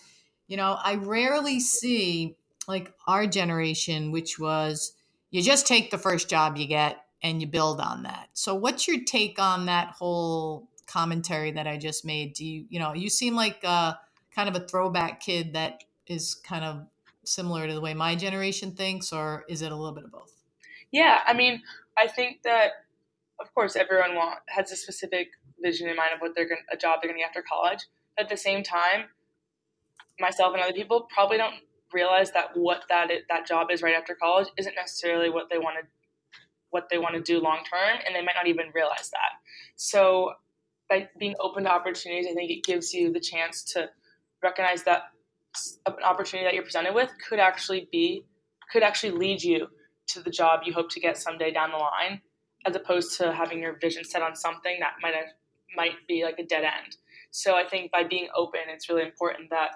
You 0.48 0.56
know, 0.56 0.76
I 0.82 0.94
rarely 0.96 1.60
see 1.60 2.36
like 2.66 2.92
our 3.06 3.26
generation, 3.26 4.12
which 4.12 4.38
was 4.38 4.92
you 5.30 5.42
just 5.42 5.66
take 5.66 5.90
the 5.90 5.98
first 5.98 6.28
job 6.28 6.56
you 6.56 6.66
get 6.66 7.04
and 7.22 7.40
you 7.40 7.46
build 7.46 7.80
on 7.80 8.04
that. 8.04 8.28
So, 8.32 8.54
what's 8.54 8.88
your 8.88 9.04
take 9.04 9.38
on 9.38 9.66
that 9.66 9.88
whole 9.88 10.68
commentary 10.86 11.52
that 11.52 11.66
I 11.66 11.76
just 11.76 12.04
made? 12.04 12.34
Do 12.34 12.44
you, 12.44 12.64
you 12.68 12.78
know, 12.78 12.94
you 12.94 13.10
seem 13.10 13.34
like, 13.34 13.60
uh, 13.64 13.94
kind 14.34 14.48
of 14.48 14.60
a 14.60 14.66
throwback 14.66 15.20
kid 15.20 15.52
that 15.54 15.84
is 16.06 16.34
kind 16.34 16.64
of 16.64 16.86
similar 17.24 17.66
to 17.66 17.74
the 17.74 17.80
way 17.80 17.94
my 17.94 18.14
generation 18.14 18.72
thinks, 18.72 19.12
or 19.12 19.44
is 19.48 19.62
it 19.62 19.72
a 19.72 19.76
little 19.76 19.94
bit 19.94 20.04
of 20.04 20.12
both? 20.12 20.32
Yeah, 20.90 21.20
I 21.26 21.32
mean, 21.34 21.62
I 21.96 22.06
think 22.08 22.42
that 22.42 22.70
of 23.40 23.52
course 23.54 23.76
everyone 23.76 24.14
want, 24.14 24.38
has 24.48 24.70
a 24.70 24.76
specific 24.76 25.28
vision 25.62 25.88
in 25.88 25.96
mind 25.96 26.10
of 26.14 26.20
what 26.20 26.34
they're 26.34 26.48
going 26.48 26.60
a 26.72 26.76
job 26.76 27.00
they're 27.00 27.10
going 27.10 27.18
to 27.18 27.22
get 27.22 27.28
after 27.28 27.42
college. 27.42 27.86
But 28.16 28.24
at 28.24 28.30
the 28.30 28.36
same 28.36 28.62
time, 28.62 29.04
myself 30.18 30.54
and 30.54 30.62
other 30.62 30.72
people 30.72 31.08
probably 31.12 31.36
don't 31.36 31.54
realize 31.92 32.30
that 32.32 32.56
what 32.56 32.84
that 32.88 33.10
is, 33.10 33.22
that 33.28 33.46
job 33.46 33.68
is 33.70 33.82
right 33.82 33.94
after 33.94 34.14
college 34.14 34.48
isn't 34.56 34.74
necessarily 34.74 35.30
what 35.30 35.48
they 35.50 35.58
want 35.58 35.76
to 35.80 35.86
what 36.70 36.88
they 36.88 36.98
want 36.98 37.16
to 37.16 37.20
do 37.20 37.40
long 37.40 37.58
term, 37.68 37.98
and 38.06 38.14
they 38.14 38.22
might 38.22 38.36
not 38.36 38.46
even 38.46 38.66
realize 38.72 39.10
that. 39.10 39.40
So 39.74 40.34
by 40.88 41.08
being 41.18 41.34
open 41.40 41.64
to 41.64 41.70
opportunities, 41.70 42.26
I 42.30 42.34
think 42.34 42.50
it 42.50 42.62
gives 42.62 42.94
you 42.94 43.12
the 43.12 43.18
chance 43.18 43.64
to 43.72 43.90
recognize 44.42 44.83
that 44.85 45.05
an 45.87 45.94
opportunity 46.05 46.46
that 46.46 46.55
you're 46.55 46.62
presented 46.62 46.94
with 46.94 47.11
could 47.29 47.38
actually 47.38 47.88
be 47.90 48.24
could 48.72 48.83
actually 48.83 49.11
lead 49.12 49.42
you 49.42 49.66
to 50.07 50.20
the 50.20 50.31
job 50.31 50.61
you 50.64 50.72
hope 50.72 50.90
to 50.90 51.00
get 51.00 51.18
someday 51.18 51.53
down 51.53 51.70
the 51.70 51.76
line 51.76 52.20
as 52.66 52.76
opposed 52.76 53.16
to 53.18 53.33
having 53.33 53.59
your 53.61 53.79
vision 53.79 54.05
set 54.05 54.22
on 54.22 54.37
something 54.37 54.76
that 54.81 54.92
might 55.03 55.14
have, 55.14 55.24
might 55.76 55.94
be 56.07 56.24
like 56.24 56.38
a 56.38 56.44
dead 56.44 56.64
end. 56.64 56.96
So 57.31 57.57
i 57.57 57.64
think 57.64 57.90
by 57.90 58.05
being 58.05 58.29
open 58.35 58.61
it's 58.68 58.88
really 58.88 59.03
important 59.03 59.50
that 59.50 59.70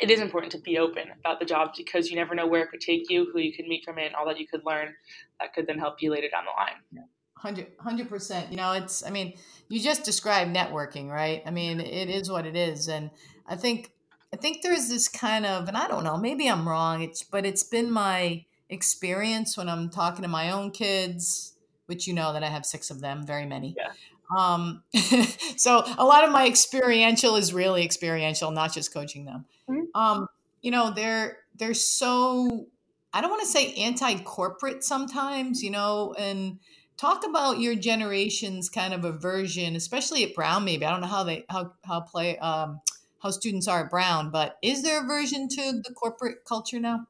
it 0.00 0.10
is 0.10 0.20
important 0.20 0.50
to 0.52 0.58
be 0.58 0.78
open 0.78 1.04
about 1.20 1.38
the 1.38 1.46
job 1.46 1.70
because 1.76 2.10
you 2.10 2.16
never 2.16 2.34
know 2.34 2.46
where 2.46 2.64
it 2.64 2.70
could 2.70 2.80
take 2.80 3.08
you 3.08 3.30
who 3.32 3.38
you 3.38 3.52
could 3.52 3.66
meet 3.66 3.84
from 3.84 3.98
it 3.98 4.06
and 4.06 4.14
all 4.16 4.26
that 4.26 4.38
you 4.38 4.46
could 4.46 4.62
learn 4.64 4.92
that 5.40 5.54
could 5.54 5.66
then 5.66 5.78
help 5.78 6.02
you 6.02 6.10
later 6.10 6.28
down 6.28 6.44
the 6.44 6.50
line. 6.60 6.80
Yeah. 6.92 7.02
100 7.40 8.08
percent. 8.08 8.50
You 8.50 8.56
know 8.56 8.72
it's 8.72 9.04
i 9.04 9.10
mean 9.10 9.34
you 9.68 9.80
just 9.80 10.04
described 10.04 10.54
networking 10.54 11.10
right? 11.10 11.42
I 11.46 11.50
mean 11.50 11.80
it 11.80 12.08
is 12.08 12.30
what 12.30 12.46
it 12.46 12.56
is. 12.56 12.88
And 12.88 13.10
i 13.46 13.56
think 13.56 13.90
I 14.34 14.36
think 14.36 14.62
there's 14.62 14.88
this 14.88 15.06
kind 15.06 15.46
of, 15.46 15.68
and 15.68 15.76
I 15.76 15.86
don't 15.86 16.02
know, 16.02 16.16
maybe 16.16 16.48
I'm 16.48 16.68
wrong. 16.68 17.02
It's 17.02 17.22
but 17.22 17.46
it's 17.46 17.62
been 17.62 17.88
my 17.88 18.44
experience 18.68 19.56
when 19.56 19.68
I'm 19.68 19.90
talking 19.90 20.22
to 20.22 20.28
my 20.28 20.50
own 20.50 20.72
kids, 20.72 21.54
which 21.86 22.08
you 22.08 22.14
know 22.14 22.32
that 22.32 22.42
I 22.42 22.48
have 22.48 22.66
six 22.66 22.90
of 22.90 23.00
them, 23.00 23.24
very 23.24 23.46
many. 23.46 23.76
Yeah. 23.78 23.92
Um, 24.36 24.82
so 25.56 25.84
a 25.96 26.04
lot 26.04 26.24
of 26.24 26.32
my 26.32 26.48
experiential 26.48 27.36
is 27.36 27.54
really 27.54 27.84
experiential, 27.84 28.50
not 28.50 28.72
just 28.72 28.92
coaching 28.92 29.24
them. 29.24 29.44
Mm-hmm. 29.70 29.96
Um, 29.96 30.26
you 30.62 30.72
know, 30.72 30.90
they're 30.90 31.38
they're 31.56 31.72
so 31.72 32.66
I 33.12 33.20
don't 33.20 33.30
want 33.30 33.42
to 33.42 33.48
say 33.48 33.72
anti-corporate 33.74 34.82
sometimes, 34.82 35.62
you 35.62 35.70
know, 35.70 36.12
and 36.18 36.58
talk 36.96 37.24
about 37.24 37.60
your 37.60 37.76
generation's 37.76 38.68
kind 38.68 38.94
of 38.94 39.04
aversion, 39.04 39.76
especially 39.76 40.24
at 40.24 40.34
Brown. 40.34 40.64
Maybe 40.64 40.84
I 40.84 40.90
don't 40.90 41.02
know 41.02 41.06
how 41.06 41.22
they 41.22 41.44
how 41.48 41.74
how 41.84 42.00
play 42.00 42.36
um, 42.38 42.80
how 43.24 43.30
students 43.30 43.66
are 43.66 43.84
at 43.84 43.90
Brown, 43.90 44.30
but 44.30 44.58
is 44.62 44.82
there 44.82 45.02
a 45.02 45.06
version 45.06 45.48
to 45.48 45.80
the 45.82 45.94
corporate 45.94 46.44
culture 46.46 46.78
now? 46.78 47.06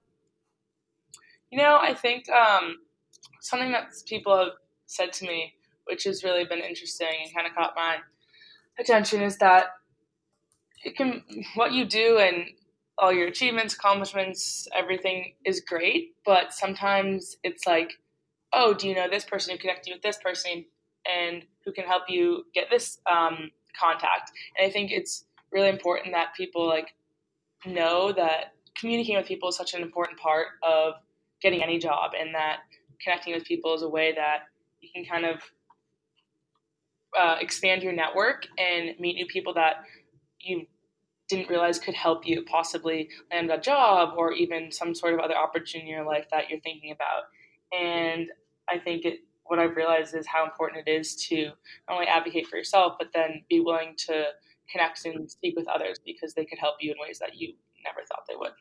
You 1.51 1.59
know, 1.59 1.77
I 1.83 1.93
think 1.93 2.31
um, 2.31 2.77
something 3.41 3.73
that 3.73 3.89
people 4.07 4.39
have 4.39 4.53
said 4.87 5.13
to 5.15 5.27
me, 5.27 5.55
which 5.87 6.05
has 6.05 6.23
really 6.23 6.45
been 6.45 6.61
interesting 6.61 7.09
and 7.25 7.35
kind 7.35 7.49
of 7.49 7.55
caught 7.55 7.75
my 7.75 7.97
attention, 8.79 9.23
is 9.23 9.39
that 9.39 9.67
it 10.85 10.97
can 10.97 11.25
what 11.57 11.73
you 11.73 11.85
do 11.85 12.19
and 12.19 12.47
all 12.97 13.13
your 13.13 13.27
achievements, 13.27 13.75
accomplishments, 13.75 14.69
everything 14.73 15.35
is 15.45 15.61
great, 15.61 16.15
but 16.25 16.53
sometimes 16.53 17.37
it's 17.43 17.67
like, 17.67 17.95
oh, 18.53 18.73
do 18.73 18.89
you 18.89 18.95
know 18.95 19.09
this 19.11 19.25
person 19.25 19.53
who 19.53 19.59
connected 19.59 19.89
you 19.89 19.95
with 19.97 20.03
this 20.03 20.19
person 20.19 20.65
and 21.05 21.43
who 21.65 21.73
can 21.73 21.85
help 21.87 22.05
you 22.09 22.45
get 22.55 22.67
this 22.71 22.99
um, 23.11 23.51
contact? 23.77 24.31
And 24.57 24.69
I 24.69 24.71
think 24.71 24.93
it's 24.93 25.25
really 25.55 25.69
important 25.69 26.13
that 26.13 26.35
people 26.37 26.67
like 26.67 26.95
know 27.65 28.13
that 28.13 28.55
communicating 28.77 29.17
with 29.17 29.27
people 29.27 29.49
is 29.49 29.57
such 29.57 29.73
an 29.75 29.83
important 29.83 30.19
part 30.19 30.49
of 30.63 30.95
getting 31.41 31.63
any 31.63 31.79
job 31.79 32.11
and 32.19 32.35
that 32.35 32.59
connecting 33.03 33.33
with 33.33 33.45
people 33.45 33.75
is 33.75 33.83
a 33.83 33.89
way 33.89 34.13
that 34.15 34.41
you 34.81 34.89
can 34.95 35.05
kind 35.05 35.25
of 35.25 35.41
uh, 37.19 37.37
expand 37.41 37.83
your 37.83 37.93
network 37.93 38.47
and 38.59 38.99
meet 38.99 39.15
new 39.15 39.27
people 39.27 39.55
that 39.55 39.85
you 40.41 40.67
didn't 41.29 41.49
realize 41.49 41.79
could 41.79 41.95
help 41.95 42.27
you 42.27 42.45
possibly 42.45 43.09
land 43.33 43.51
a 43.51 43.59
job 43.59 44.15
or 44.17 44.33
even 44.33 44.71
some 44.71 44.95
sort 44.95 45.15
of 45.15 45.21
other 45.21 45.37
opportunity 45.37 45.89
in 45.89 45.97
your 45.97 46.05
life 46.05 46.27
that 46.31 46.51
you're 46.51 46.61
thinking 46.61 46.91
about. 46.93 47.25
And 47.73 48.29
I 48.69 48.79
think 48.79 49.05
it, 49.05 49.21
what 49.45 49.59
I've 49.59 49.77
realized 49.77 50.15
is 50.15 50.27
how 50.27 50.45
important 50.45 50.87
it 50.87 50.91
is 50.91 51.17
to 51.29 51.47
not 51.89 51.95
only 51.95 52.07
advocate 52.07 52.47
for 52.47 52.57
yourself, 52.57 52.95
but 52.99 53.09
then 53.15 53.45
be 53.49 53.61
willing 53.61 53.95
to 54.07 54.27
connect 54.71 55.05
and 55.05 55.31
speak 55.31 55.57
with 55.57 55.69
others 55.69 55.99
because 56.05 56.35
they 56.35 56.45
could 56.45 56.59
help 56.59 56.77
you 56.81 56.93
in 56.93 56.97
ways 57.01 57.19
that 57.19 57.37
you 57.37 57.55
never 57.85 58.01
thought 58.07 58.25
they 58.29 58.37
would. 58.37 58.53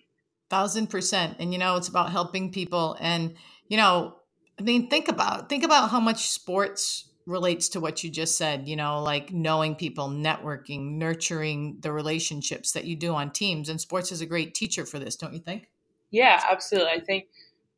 Thousand 0.49 0.87
percent. 0.87 1.37
And 1.39 1.53
you 1.53 1.59
know, 1.59 1.75
it's 1.75 1.87
about 1.87 2.11
helping 2.11 2.51
people. 2.51 2.97
And 2.99 3.35
you 3.67 3.77
know, 3.77 4.15
I 4.59 4.63
mean, 4.63 4.89
think 4.89 5.07
about 5.07 5.49
think 5.49 5.63
about 5.63 5.89
how 5.89 5.99
much 5.99 6.29
sports 6.29 7.09
relates 7.25 7.69
to 7.69 7.79
what 7.79 8.03
you 8.03 8.09
just 8.09 8.37
said, 8.37 8.67
you 8.67 8.75
know, 8.75 9.01
like 9.01 9.31
knowing 9.31 9.75
people, 9.75 10.09
networking, 10.09 10.97
nurturing 10.97 11.77
the 11.79 11.91
relationships 11.91 12.73
that 12.73 12.85
you 12.85 12.95
do 12.95 13.13
on 13.13 13.31
teams. 13.31 13.69
And 13.69 13.79
sports 13.79 14.11
is 14.11 14.21
a 14.21 14.25
great 14.25 14.53
teacher 14.53 14.85
for 14.85 14.99
this, 14.99 15.15
don't 15.15 15.33
you 15.33 15.39
think? 15.39 15.69
Yeah, 16.11 16.41
absolutely. 16.49 16.91
I 16.91 16.99
think, 16.99 17.27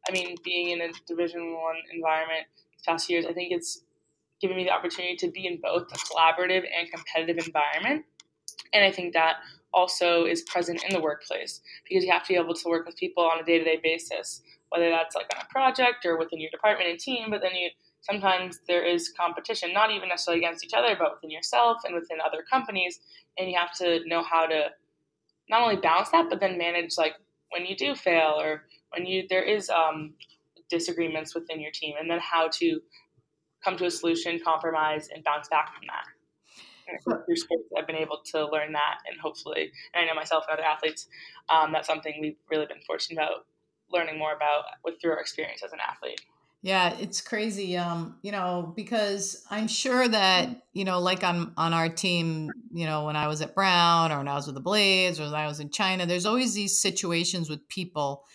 I 0.08 0.12
mean, 0.12 0.36
being 0.44 0.72
in 0.72 0.82
a 0.82 0.90
Division 1.08 1.54
One 1.54 1.76
environment 1.94 2.48
these 2.72 2.82
past 2.86 3.10
years, 3.10 3.26
I 3.26 3.34
think 3.34 3.52
it's 3.52 3.82
given 4.42 4.58
me 4.58 4.64
the 4.64 4.72
opportunity 4.72 5.16
to 5.16 5.30
be 5.30 5.48
in 5.48 5.60
both 5.62 5.84
a 5.94 5.96
collaborative 5.96 6.64
and 6.78 6.92
competitive 6.92 7.46
environment. 7.46 8.06
And 8.74 8.84
I 8.84 8.92
think 8.92 9.14
that 9.14 9.38
also 9.74 10.26
is 10.26 10.42
present 10.44 10.84
in 10.84 10.94
the 10.94 11.02
workplace 11.02 11.62
because 11.88 12.04
you 12.04 12.12
have 12.12 12.24
to 12.24 12.34
be 12.34 12.40
able 12.40 12.54
to 12.54 12.70
work 12.70 12.86
with 12.86 12.96
people 12.96 13.24
on 13.24 13.40
a 13.40 13.44
day 13.44 13.60
to 13.60 13.64
day 13.64 13.80
basis, 13.84 14.42
whether 14.70 14.90
that's 14.90 15.16
like 15.16 15.28
on 15.36 15.42
a 15.42 15.52
project 15.52 16.06
or 16.06 16.18
within 16.18 16.40
your 16.40 16.50
department 16.50 16.90
and 16.90 17.00
team, 17.00 17.30
but 17.30 17.42
then 17.42 17.54
you 17.54 17.70
sometimes 18.02 18.60
there 18.68 18.86
is 18.86 19.12
competition, 19.20 19.74
not 19.74 19.92
even 19.92 20.10
necessarily 20.10 20.40
against 20.44 20.64
each 20.64 20.74
other, 20.74 20.96
but 20.98 21.16
within 21.16 21.32
yourself 21.32 21.78
and 21.86 21.96
within 21.96 22.20
other 22.26 22.44
companies. 22.50 23.00
And 23.38 23.50
you 23.50 23.58
have 23.58 23.74
to 23.78 24.08
know 24.08 24.24
how 24.24 24.46
to 24.46 24.70
not 25.50 25.62
only 25.62 25.78
balance 25.78 26.10
that, 26.10 26.30
but 26.30 26.40
then 26.40 26.58
manage 26.58 26.98
like 26.98 27.16
when 27.52 27.66
you 27.66 27.76
do 27.76 27.96
fail 27.96 28.36
or 28.40 28.64
when 28.92 29.06
you 29.06 29.26
there 29.30 29.44
is 29.44 29.70
um, 29.70 30.14
disagreements 30.70 31.36
within 31.36 31.60
your 31.60 31.72
team, 31.72 31.96
and 32.00 32.10
then 32.10 32.20
how 32.20 32.48
to 32.48 32.80
come 33.64 33.78
to 33.78 33.86
a 33.86 33.92
solution, 33.92 34.40
compromise, 34.44 35.10
and 35.14 35.24
bounce 35.24 35.48
back 35.50 35.74
from 35.74 35.84
that. 35.88 36.15
Through 37.04 37.36
sports, 37.36 37.64
I've 37.78 37.88
been 37.88 37.96
able 37.96 38.22
to 38.32 38.50
learn 38.50 38.74
that, 38.74 39.00
and 39.08 39.20
hopefully, 39.20 39.72
and 39.94 40.04
I 40.04 40.06
know 40.06 40.14
myself 40.14 40.46
and 40.50 40.58
other 40.58 40.68
athletes, 40.68 41.08
um, 41.50 41.72
that's 41.72 41.88
something 41.88 42.18
we've 42.22 42.38
really 42.50 42.66
been 42.66 42.82
fortunate 42.86 43.22
about 43.22 43.46
learning 43.92 44.18
more 44.18 44.34
about 44.34 44.66
with 44.84 45.02
through 45.02 45.12
our 45.12 45.20
experience 45.20 45.64
as 45.64 45.74
an 45.74 45.80
athlete. 45.88 46.22
Yeah, 46.62 46.96
it's 47.00 47.22
crazy. 47.22 47.78
Um, 47.78 48.18
you 48.24 48.32
know, 48.32 48.74
because 48.76 49.46
I'm 49.52 49.68
sure 49.68 50.08
that, 50.08 50.64
you 50.74 50.84
know, 50.84 51.00
like 51.00 51.24
on 51.24 51.54
on 51.58 51.74
our 51.74 51.90
team, 51.90 52.50
you 52.74 52.88
know, 52.88 53.06
when 53.06 53.16
I 53.16 53.28
was 53.28 53.42
at 53.42 53.54
Brown 53.54 54.12
or 54.12 54.18
when 54.18 54.28
I 54.28 54.34
was 54.34 54.48
with 54.48 54.56
the 54.56 54.62
Blades 54.62 55.20
or 55.20 55.26
when 55.26 55.36
I 55.36 55.46
was 55.46 55.60
in 55.60 55.70
China, 55.70 56.08
there's 56.08 56.26
always 56.26 56.56
these 56.56 56.80
situations 56.80 57.52
with 57.52 57.68
people 57.68 58.26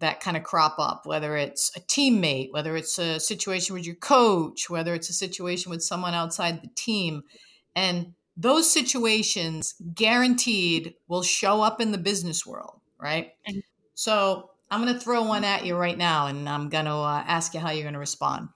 that 0.00 0.18
kind 0.18 0.36
of 0.36 0.42
crop 0.42 0.80
up, 0.80 1.06
whether 1.06 1.36
it's 1.36 1.70
a 1.76 1.80
teammate, 1.80 2.52
whether 2.52 2.74
it's 2.74 2.98
a 2.98 3.20
situation 3.20 3.74
with 3.74 3.86
your 3.86 3.94
coach, 3.96 4.68
whether 4.68 4.92
it's 4.92 5.10
a 5.10 5.12
situation 5.14 5.70
with 5.70 5.82
someone 5.82 6.14
outside 6.14 6.62
the 6.62 6.70
team. 6.74 7.22
And 7.74 8.14
those 8.36 8.70
situations 8.72 9.74
guaranteed 9.94 10.94
will 11.08 11.22
show 11.22 11.60
up 11.60 11.80
in 11.80 11.92
the 11.92 11.98
business 11.98 12.46
world, 12.46 12.80
right? 12.98 13.32
So 13.94 14.50
I'm 14.70 14.82
going 14.82 14.94
to 14.94 15.00
throw 15.00 15.24
one 15.24 15.44
at 15.44 15.66
you 15.66 15.76
right 15.76 15.98
now, 15.98 16.26
and 16.26 16.48
I'm 16.48 16.68
going 16.68 16.86
to 16.86 16.92
uh, 16.92 17.24
ask 17.26 17.54
you 17.54 17.60
how 17.60 17.70
you're 17.70 17.82
going 17.82 17.94
to 17.94 18.00
respond. 18.00 18.48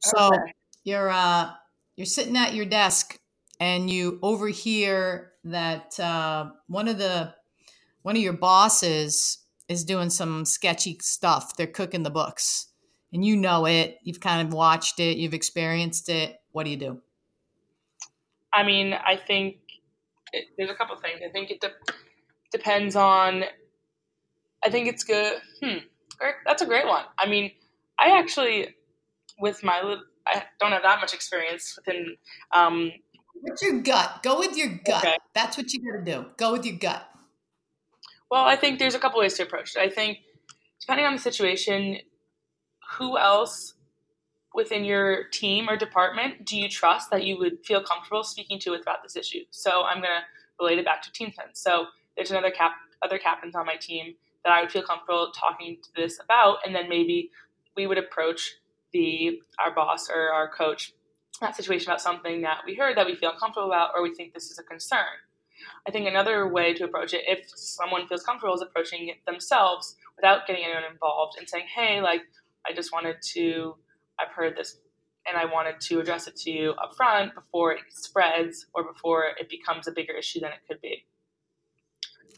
So 0.00 0.26
okay. 0.26 0.52
you're 0.82 1.08
uh, 1.10 1.50
you're 1.94 2.06
sitting 2.06 2.36
at 2.36 2.54
your 2.54 2.64
desk, 2.64 3.18
and 3.60 3.88
you 3.88 4.18
overhear 4.22 5.32
that 5.44 5.98
uh, 6.00 6.50
one 6.66 6.88
of 6.88 6.98
the 6.98 7.34
one 8.02 8.16
of 8.16 8.22
your 8.22 8.32
bosses 8.32 9.38
is 9.68 9.84
doing 9.84 10.10
some 10.10 10.44
sketchy 10.44 10.98
stuff. 11.00 11.56
They're 11.56 11.66
cooking 11.68 12.02
the 12.02 12.10
books, 12.10 12.68
and 13.12 13.24
you 13.24 13.36
know 13.36 13.66
it. 13.66 13.98
You've 14.02 14.20
kind 14.20 14.46
of 14.46 14.54
watched 14.54 14.98
it. 14.98 15.18
You've 15.18 15.34
experienced 15.34 16.08
it. 16.08 16.40
What 16.50 16.64
do 16.64 16.70
you 16.70 16.76
do? 16.76 17.02
I 18.52 18.62
mean, 18.62 18.92
I 18.92 19.16
think 19.16 19.56
it, 20.32 20.46
there's 20.56 20.70
a 20.70 20.74
couple 20.74 20.96
things. 20.96 21.20
I 21.26 21.30
think 21.30 21.50
it 21.50 21.60
de- 21.60 21.94
depends 22.52 22.96
on 22.96 23.44
I 24.64 24.70
think 24.70 24.88
it's 24.88 25.04
good. 25.04 25.40
Hmm, 25.62 25.78
that's 26.46 26.62
a 26.62 26.66
great 26.66 26.86
one. 26.86 27.04
I 27.18 27.28
mean, 27.28 27.50
I 27.98 28.18
actually, 28.18 28.74
with 29.40 29.62
my, 29.62 29.96
I 30.26 30.44
don't 30.60 30.72
have 30.72 30.82
that 30.82 31.00
much 31.00 31.14
experience 31.14 31.76
within. 31.76 32.16
Um, 32.54 32.92
What's 33.40 33.62
your 33.62 33.80
gut? 33.80 34.22
Go 34.22 34.38
with 34.38 34.56
your 34.56 34.68
gut. 34.84 35.04
Okay. 35.04 35.16
That's 35.34 35.56
what 35.56 35.72
you 35.72 35.80
got 35.80 36.04
to 36.04 36.12
do. 36.12 36.26
Go 36.36 36.52
with 36.52 36.64
your 36.64 36.76
gut. 36.76 37.08
Well, 38.30 38.44
I 38.44 38.56
think 38.56 38.78
there's 38.78 38.94
a 38.94 38.98
couple 38.98 39.18
ways 39.18 39.34
to 39.34 39.42
approach 39.42 39.76
it. 39.76 39.80
I 39.80 39.88
think 39.90 40.18
depending 40.80 41.06
on 41.06 41.14
the 41.14 41.20
situation, 41.20 41.98
who 42.98 43.18
else 43.18 43.74
within 44.54 44.84
your 44.84 45.24
team 45.24 45.68
or 45.68 45.76
department 45.76 46.44
do 46.44 46.56
you 46.56 46.68
trust 46.68 47.10
that 47.10 47.24
you 47.24 47.38
would 47.38 47.64
feel 47.64 47.82
comfortable 47.82 48.24
speaking 48.24 48.58
to 48.60 48.74
about 48.74 49.02
this 49.02 49.16
issue? 49.16 49.44
So 49.50 49.84
I'm 49.84 49.98
going 49.98 50.10
to 50.10 50.24
relate 50.60 50.78
it 50.78 50.84
back 50.84 51.02
to 51.02 51.12
team 51.12 51.32
sense. 51.32 51.60
So 51.60 51.86
there's 52.16 52.30
another 52.30 52.50
cap, 52.50 52.72
other 53.02 53.18
captains 53.18 53.54
on 53.54 53.66
my 53.66 53.76
team 53.76 54.14
that 54.44 54.52
I 54.52 54.60
would 54.60 54.70
feel 54.70 54.82
comfortable 54.82 55.32
talking 55.32 55.78
to 55.82 55.88
this 55.96 56.18
about, 56.22 56.58
and 56.66 56.74
then 56.74 56.88
maybe 56.88 57.30
we 57.76 57.86
would 57.86 57.98
approach 57.98 58.56
the 58.92 59.40
our 59.58 59.74
boss 59.74 60.10
or 60.10 60.30
our 60.32 60.50
coach 60.50 60.92
that 61.40 61.56
situation 61.56 61.90
about 61.90 62.00
something 62.00 62.42
that 62.42 62.58
we 62.66 62.74
heard 62.74 62.96
that 62.96 63.06
we 63.06 63.16
feel 63.16 63.30
uncomfortable 63.30 63.68
about 63.68 63.90
or 63.94 64.02
we 64.02 64.14
think 64.14 64.34
this 64.34 64.50
is 64.50 64.58
a 64.58 64.62
concern. 64.62 65.06
I 65.86 65.90
think 65.90 66.06
another 66.06 66.46
way 66.48 66.74
to 66.74 66.84
approach 66.84 67.14
it, 67.14 67.22
if 67.26 67.50
someone 67.54 68.06
feels 68.06 68.22
comfortable, 68.22 68.54
is 68.54 68.62
approaching 68.62 69.08
it 69.08 69.24
themselves 69.26 69.96
without 70.16 70.46
getting 70.46 70.64
anyone 70.64 70.84
involved 70.90 71.38
and 71.38 71.48
saying, 71.48 71.66
"Hey, 71.74 72.00
like 72.00 72.22
I 72.68 72.72
just 72.72 72.92
wanted 72.92 73.16
to, 73.34 73.76
I've 74.18 74.32
heard 74.34 74.56
this, 74.56 74.78
and 75.26 75.36
I 75.36 75.44
wanted 75.44 75.80
to 75.80 76.00
address 76.00 76.26
it 76.26 76.36
to 76.36 76.50
you 76.50 76.70
up 76.72 76.94
front 76.96 77.34
before 77.34 77.72
it 77.72 77.80
spreads 77.90 78.66
or 78.74 78.84
before 78.84 79.24
it 79.38 79.48
becomes 79.48 79.88
a 79.88 79.92
bigger 79.92 80.12
issue 80.14 80.40
than 80.40 80.50
it 80.52 80.58
could 80.68 80.80
be." 80.80 81.04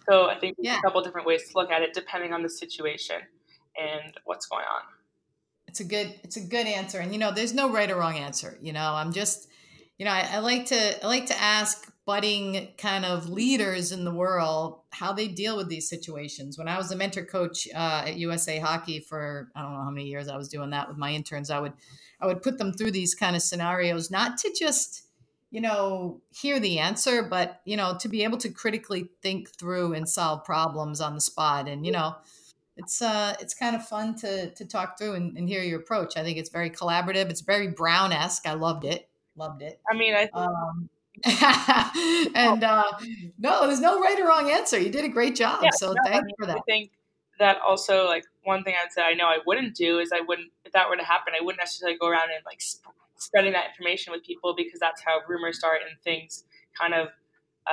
So 0.08 0.28
I 0.28 0.38
think 0.38 0.56
yeah. 0.58 0.78
a 0.78 0.82
couple 0.82 1.02
different 1.02 1.26
ways 1.26 1.48
to 1.50 1.58
look 1.58 1.70
at 1.70 1.82
it 1.82 1.94
depending 1.94 2.32
on 2.32 2.42
the 2.42 2.50
situation 2.50 3.16
and 3.78 4.12
what's 4.24 4.46
going 4.46 4.64
on. 4.64 4.82
It's 5.66 5.80
a 5.80 5.84
good 5.84 6.14
it's 6.22 6.36
a 6.36 6.40
good 6.40 6.66
answer. 6.66 7.00
And 7.00 7.12
you 7.12 7.18
know, 7.18 7.32
there's 7.32 7.54
no 7.54 7.70
right 7.70 7.90
or 7.90 7.96
wrong 7.96 8.16
answer. 8.16 8.58
You 8.60 8.72
know, 8.72 8.92
I'm 8.94 9.12
just 9.12 9.48
you 9.98 10.04
know, 10.04 10.12
I, 10.12 10.28
I 10.32 10.38
like 10.38 10.66
to 10.66 11.04
I 11.04 11.06
like 11.06 11.26
to 11.26 11.40
ask 11.40 11.92
budding 12.06 12.68
kind 12.76 13.04
of 13.04 13.28
leaders 13.30 13.90
in 13.90 14.04
the 14.04 14.12
world 14.12 14.80
how 14.90 15.12
they 15.12 15.26
deal 15.26 15.56
with 15.56 15.68
these 15.68 15.88
situations. 15.88 16.58
When 16.58 16.68
I 16.68 16.76
was 16.76 16.92
a 16.92 16.96
mentor 16.96 17.24
coach 17.24 17.66
uh, 17.74 18.04
at 18.06 18.16
USA 18.16 18.58
Hockey 18.58 19.00
for 19.00 19.50
I 19.56 19.62
don't 19.62 19.72
know 19.72 19.82
how 19.82 19.90
many 19.90 20.06
years 20.06 20.28
I 20.28 20.36
was 20.36 20.48
doing 20.48 20.70
that 20.70 20.88
with 20.88 20.98
my 20.98 21.12
interns, 21.12 21.50
I 21.50 21.60
would 21.60 21.72
I 22.20 22.26
would 22.26 22.42
put 22.42 22.58
them 22.58 22.72
through 22.72 22.92
these 22.92 23.14
kind 23.14 23.36
of 23.36 23.42
scenarios, 23.42 24.10
not 24.10 24.38
to 24.38 24.54
just 24.58 25.04
you 25.50 25.60
know, 25.60 26.20
hear 26.32 26.58
the 26.58 26.80
answer, 26.80 27.22
but, 27.22 27.60
you 27.64 27.76
know, 27.76 27.96
to 28.00 28.08
be 28.08 28.24
able 28.24 28.38
to 28.38 28.48
critically 28.48 29.08
think 29.22 29.50
through 29.50 29.94
and 29.94 30.08
solve 30.08 30.44
problems 30.44 31.00
on 31.00 31.14
the 31.14 31.20
spot. 31.20 31.68
And, 31.68 31.86
you 31.86 31.92
know, 31.92 32.16
it's 32.76 33.00
uh 33.00 33.34
it's 33.38 33.54
kind 33.54 33.76
of 33.76 33.86
fun 33.86 34.16
to 34.16 34.50
to 34.50 34.64
talk 34.64 34.98
through 34.98 35.12
and, 35.12 35.38
and 35.38 35.48
hear 35.48 35.62
your 35.62 35.78
approach. 35.78 36.16
I 36.16 36.24
think 36.24 36.38
it's 36.38 36.50
very 36.50 36.70
collaborative. 36.70 37.30
It's 37.30 37.40
very 37.40 37.68
Brown 37.68 38.10
esque. 38.12 38.48
I 38.48 38.54
loved 38.54 38.84
it. 38.84 39.08
Loved 39.36 39.62
it. 39.62 39.80
I 39.88 39.96
mean, 39.96 40.14
I. 40.14 40.28
Um, 40.34 40.88
and 42.34 42.64
uh, 42.64 42.84
no, 43.38 43.66
there's 43.66 43.80
no 43.80 44.00
right 44.00 44.18
or 44.20 44.26
wrong 44.26 44.50
answer. 44.50 44.78
You 44.78 44.90
did 44.90 45.04
a 45.04 45.08
great 45.08 45.36
job. 45.36 45.60
Yeah, 45.62 45.70
so 45.74 45.88
no, 45.88 45.94
thanks 46.04 46.18
I 46.18 46.22
mean, 46.22 46.34
for 46.38 46.46
that. 46.46 46.56
I 46.56 46.60
think 46.66 46.90
that 47.38 47.58
also 47.66 48.06
like 48.06 48.24
one 48.44 48.62
thing 48.62 48.74
I'd 48.80 48.92
say 48.92 49.02
I 49.02 49.14
know 49.14 49.26
I 49.26 49.38
wouldn't 49.46 49.74
do 49.74 49.98
is 49.98 50.10
I 50.12 50.20
wouldn't 50.20 50.50
if 50.64 50.72
that 50.72 50.88
were 50.88 50.96
to 50.96 51.04
happen 51.04 51.34
I 51.36 51.42
wouldn't 51.42 51.60
necessarily 51.60 51.98
go 51.98 52.06
around 52.06 52.30
and 52.32 52.44
like 52.46 52.60
sp- 52.62 52.94
spreading 53.16 53.52
that 53.54 53.66
information 53.70 54.12
with 54.12 54.22
people 54.22 54.54
because 54.56 54.78
that's 54.78 55.02
how 55.02 55.18
rumors 55.28 55.58
start 55.58 55.80
and 55.88 55.98
things 56.02 56.44
kind 56.78 56.94
of 56.94 57.08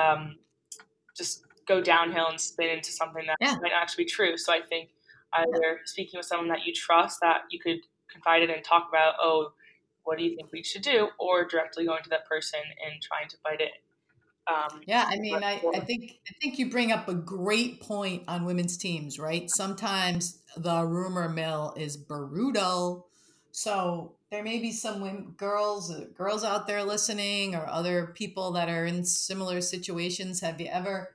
um, 0.00 0.36
just 1.16 1.44
go 1.66 1.80
downhill 1.80 2.28
and 2.28 2.40
spin 2.40 2.70
into 2.70 2.90
something 2.90 3.26
that 3.26 3.36
yeah. 3.40 3.54
might 3.60 3.70
not 3.72 3.82
actually 3.82 4.04
be 4.04 4.10
true. 4.10 4.36
So 4.36 4.52
I 4.52 4.60
think 4.60 4.90
either 5.32 5.80
speaking 5.84 6.18
with 6.18 6.26
someone 6.26 6.48
that 6.48 6.64
you 6.66 6.72
trust 6.72 7.18
that 7.22 7.42
you 7.50 7.58
could 7.58 7.80
confide 8.10 8.42
in 8.42 8.50
and 8.50 8.62
talk 8.64 8.88
about, 8.88 9.14
oh, 9.20 9.52
what 10.04 10.18
do 10.18 10.24
you 10.24 10.36
think 10.36 10.52
we 10.52 10.62
should 10.62 10.82
do, 10.82 11.08
or 11.18 11.44
directly 11.44 11.86
going 11.86 12.02
to 12.02 12.10
that 12.10 12.28
person 12.28 12.60
and 12.84 13.00
trying 13.02 13.28
to 13.28 13.36
fight 13.38 13.60
it. 13.60 13.72
Um, 14.48 14.80
yeah, 14.86 15.04
I 15.08 15.18
mean, 15.18 15.42
I, 15.42 15.62
I 15.74 15.80
think 15.80 16.18
I 16.28 16.34
think 16.40 16.58
you 16.58 16.68
bring 16.68 16.90
up 16.90 17.08
a 17.08 17.14
great 17.14 17.80
point 17.80 18.24
on 18.26 18.44
women's 18.44 18.76
teams, 18.76 19.18
right? 19.18 19.48
Sometimes 19.48 20.38
the 20.56 20.84
rumor 20.84 21.28
mill 21.28 21.74
is 21.76 21.96
brutal, 21.96 23.06
so 23.52 24.14
there 24.30 24.42
may 24.42 24.58
be 24.58 24.72
some 24.72 25.00
women, 25.00 25.34
girls 25.36 25.92
uh, 25.92 26.06
girls 26.16 26.42
out 26.42 26.66
there 26.66 26.82
listening, 26.82 27.54
or 27.54 27.68
other 27.68 28.12
people 28.16 28.50
that 28.52 28.68
are 28.68 28.84
in 28.84 29.04
similar 29.04 29.60
situations. 29.60 30.40
Have 30.40 30.60
you 30.60 30.66
ever 30.66 31.14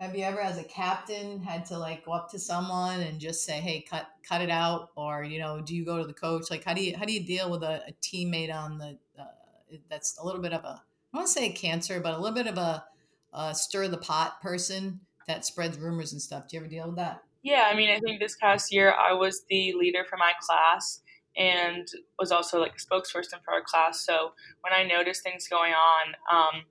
have 0.00 0.14
you 0.14 0.24
ever, 0.24 0.40
as 0.40 0.58
a 0.58 0.64
captain, 0.64 1.42
had 1.42 1.64
to 1.66 1.78
like 1.78 2.04
go 2.04 2.12
up 2.12 2.30
to 2.30 2.38
someone 2.38 3.00
and 3.00 3.18
just 3.18 3.44
say, 3.44 3.60
"Hey, 3.60 3.80
cut 3.80 4.08
cut 4.28 4.40
it 4.40 4.50
out," 4.50 4.90
or 4.96 5.24
you 5.24 5.38
know, 5.38 5.60
do 5.60 5.74
you 5.74 5.84
go 5.84 5.98
to 5.98 6.04
the 6.04 6.12
coach? 6.12 6.50
Like, 6.50 6.64
how 6.64 6.74
do 6.74 6.84
you 6.84 6.96
how 6.96 7.04
do 7.04 7.12
you 7.12 7.24
deal 7.24 7.50
with 7.50 7.62
a, 7.62 7.82
a 7.88 7.92
teammate 8.02 8.54
on 8.54 8.78
the 8.78 8.98
uh, 9.18 9.24
that's 9.88 10.18
a 10.18 10.24
little 10.24 10.42
bit 10.42 10.52
of 10.52 10.64
a 10.64 10.82
I 11.12 11.16
want 11.16 11.28
to 11.28 11.32
say 11.32 11.48
cancer, 11.50 11.98
but 12.00 12.12
a 12.12 12.18
little 12.18 12.34
bit 12.34 12.46
of 12.46 12.58
a, 12.58 12.84
a 13.32 13.54
stir 13.54 13.88
the 13.88 13.96
pot 13.96 14.40
person 14.42 15.00
that 15.26 15.46
spreads 15.46 15.78
rumors 15.78 16.12
and 16.12 16.20
stuff. 16.20 16.46
Do 16.46 16.56
you 16.56 16.60
ever 16.60 16.68
deal 16.68 16.86
with 16.86 16.96
that? 16.96 17.22
Yeah, 17.42 17.70
I 17.72 17.74
mean, 17.74 17.90
I 17.90 17.98
think 18.00 18.20
this 18.20 18.36
past 18.36 18.70
year 18.72 18.92
I 18.92 19.14
was 19.14 19.44
the 19.48 19.72
leader 19.78 20.04
for 20.10 20.18
my 20.18 20.32
class 20.40 21.00
and 21.36 21.86
was 22.18 22.32
also 22.32 22.60
like 22.60 22.72
a 22.72 22.78
spokesperson 22.78 23.42
for 23.44 23.54
our 23.54 23.62
class. 23.64 24.04
So 24.04 24.32
when 24.60 24.72
I 24.72 24.82
noticed 24.82 25.22
things 25.22 25.48
going 25.48 25.72
on, 25.72 26.14
um, 26.30 26.62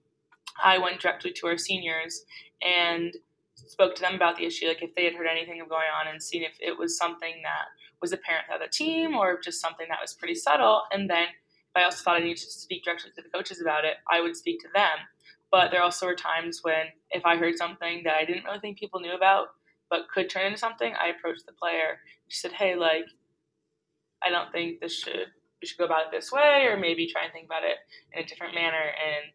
I 0.64 0.78
went 0.78 1.02
directly 1.02 1.32
to 1.34 1.48
our 1.48 1.58
seniors 1.58 2.24
and 2.62 3.16
spoke 3.56 3.96
to 3.96 4.02
them 4.02 4.16
about 4.16 4.38
the 4.38 4.46
issue, 4.46 4.68
like 4.68 4.82
if 4.82 4.94
they 4.96 5.06
had 5.06 5.14
heard 5.14 5.28
anything 5.28 5.58
going 5.58 5.88
on 6.00 6.08
and 6.08 6.22
seen 6.22 6.44
if 6.44 6.56
it 6.60 6.78
was 6.78 6.98
something 6.98 7.42
that 7.44 7.66
was 8.02 8.12
apparent 8.12 8.46
to 8.52 8.58
the 8.60 8.70
team 8.70 9.16
or 9.16 9.40
just 9.40 9.62
something 9.62 9.88
that 9.90 10.00
was 10.02 10.14
pretty 10.14 10.36
subtle. 10.36 10.84
And 10.92 11.10
then 11.10 11.28
if 11.28 11.76
I 11.76 11.84
also 11.84 12.04
thought 12.04 12.18
I 12.18 12.24
needed 12.24 12.38
to 12.38 12.52
speak 12.52 12.84
directly 12.84 13.12
to 13.16 13.22
the 13.22 13.30
coaches 13.30 13.62
about 13.62 13.86
it, 13.86 13.98
I 14.12 14.22
would 14.22 14.36
speak 14.36 14.62
to 14.62 14.70
them. 14.74 14.98
But 15.52 15.72
there 15.72 15.82
also 15.82 16.06
were 16.06 16.16
times 16.16 16.60
when 16.64 16.88
if 17.12 17.26
I 17.26 17.38
heard 17.38 17.56
something 17.56 18.02
that 18.04 18.16
I 18.16 18.26
didn't 18.26 18.44
really 18.44 18.60
think 18.60 18.78
people 18.78 19.00
knew 19.00 19.16
about, 19.16 19.48
but 19.90 20.10
could 20.14 20.30
turn 20.30 20.48
into 20.48 20.58
something, 20.58 20.94
I 21.00 21.10
approached 21.10 21.46
the 21.46 21.54
player. 21.54 22.00
She 22.28 22.38
said, 22.38 22.54
"Hey, 22.54 22.76
like, 22.76 23.06
I 24.24 24.30
don't 24.30 24.52
think 24.52 24.80
this 24.80 25.00
should 25.00 25.32
we 25.62 25.68
should 25.68 25.78
go 25.78 25.86
about 25.86 26.08
it 26.08 26.12
this 26.12 26.32
way, 26.32 26.66
or 26.66 26.78
maybe 26.78 27.08
try 27.08 27.24
and 27.24 27.32
think 27.32 27.46
about 27.46 27.64
it 27.64 27.78
in 28.14 28.24
a 28.24 28.26
different 28.26 28.56
manner, 28.56 28.76
and 28.84 29.32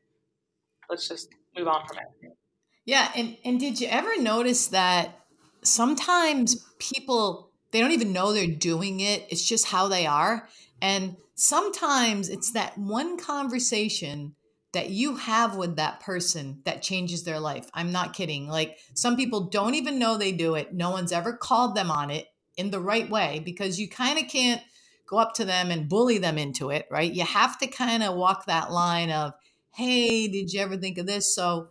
let's 0.90 1.08
just 1.08 1.28
move 1.56 1.68
on 1.68 1.86
from 1.86 1.98
it." 1.98 2.36
Yeah, 2.84 3.10
and 3.14 3.36
and 3.44 3.60
did 3.60 3.80
you 3.80 3.88
ever 3.88 4.20
notice 4.20 4.68
that 4.68 5.20
sometimes 5.62 6.66
people 6.78 7.50
they 7.72 7.80
don't 7.80 7.92
even 7.92 8.12
know 8.12 8.32
they're 8.32 8.46
doing 8.46 9.00
it. 9.00 9.26
It's 9.30 9.46
just 9.46 9.66
how 9.66 9.88
they 9.88 10.06
are. 10.06 10.48
And 10.82 11.16
sometimes 11.34 12.28
it's 12.28 12.52
that 12.52 12.76
one 12.76 13.16
conversation 13.16 14.34
that 14.72 14.90
you 14.90 15.16
have 15.16 15.56
with 15.56 15.76
that 15.76 16.00
person 16.00 16.62
that 16.64 16.82
changes 16.82 17.24
their 17.24 17.40
life. 17.40 17.68
I'm 17.74 17.92
not 17.92 18.12
kidding. 18.12 18.48
Like 18.48 18.78
some 18.94 19.16
people 19.16 19.48
don't 19.48 19.74
even 19.74 19.98
know 19.98 20.16
they 20.16 20.32
do 20.32 20.54
it. 20.54 20.72
No 20.72 20.90
one's 20.90 21.12
ever 21.12 21.32
called 21.32 21.74
them 21.74 21.90
on 21.90 22.10
it 22.10 22.26
in 22.56 22.70
the 22.70 22.80
right 22.80 23.08
way 23.08 23.42
because 23.44 23.80
you 23.80 23.88
kind 23.88 24.18
of 24.18 24.28
can't 24.28 24.62
go 25.08 25.18
up 25.18 25.34
to 25.34 25.44
them 25.44 25.72
and 25.72 25.88
bully 25.88 26.18
them 26.18 26.38
into 26.38 26.70
it, 26.70 26.86
right? 26.90 27.12
You 27.12 27.24
have 27.24 27.58
to 27.58 27.66
kind 27.66 28.02
of 28.02 28.14
walk 28.14 28.46
that 28.46 28.70
line 28.70 29.10
of, 29.10 29.32
"Hey, 29.72 30.28
did 30.28 30.52
you 30.52 30.60
ever 30.60 30.76
think 30.76 30.98
of 30.98 31.06
this?" 31.06 31.34
So 31.34 31.68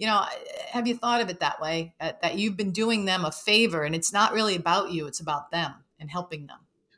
you 0.00 0.06
know, 0.06 0.24
have 0.70 0.86
you 0.88 0.96
thought 0.96 1.20
of 1.20 1.28
it 1.28 1.40
that 1.40 1.60
way? 1.60 1.94
Uh, 2.00 2.12
that 2.22 2.38
you've 2.38 2.56
been 2.56 2.70
doing 2.70 3.04
them 3.04 3.26
a 3.26 3.30
favor 3.30 3.82
and 3.82 3.94
it's 3.94 4.14
not 4.14 4.32
really 4.32 4.56
about 4.56 4.90
you, 4.90 5.06
it's 5.06 5.20
about 5.20 5.50
them 5.50 5.74
and 6.00 6.10
helping 6.10 6.46
them. 6.46 6.56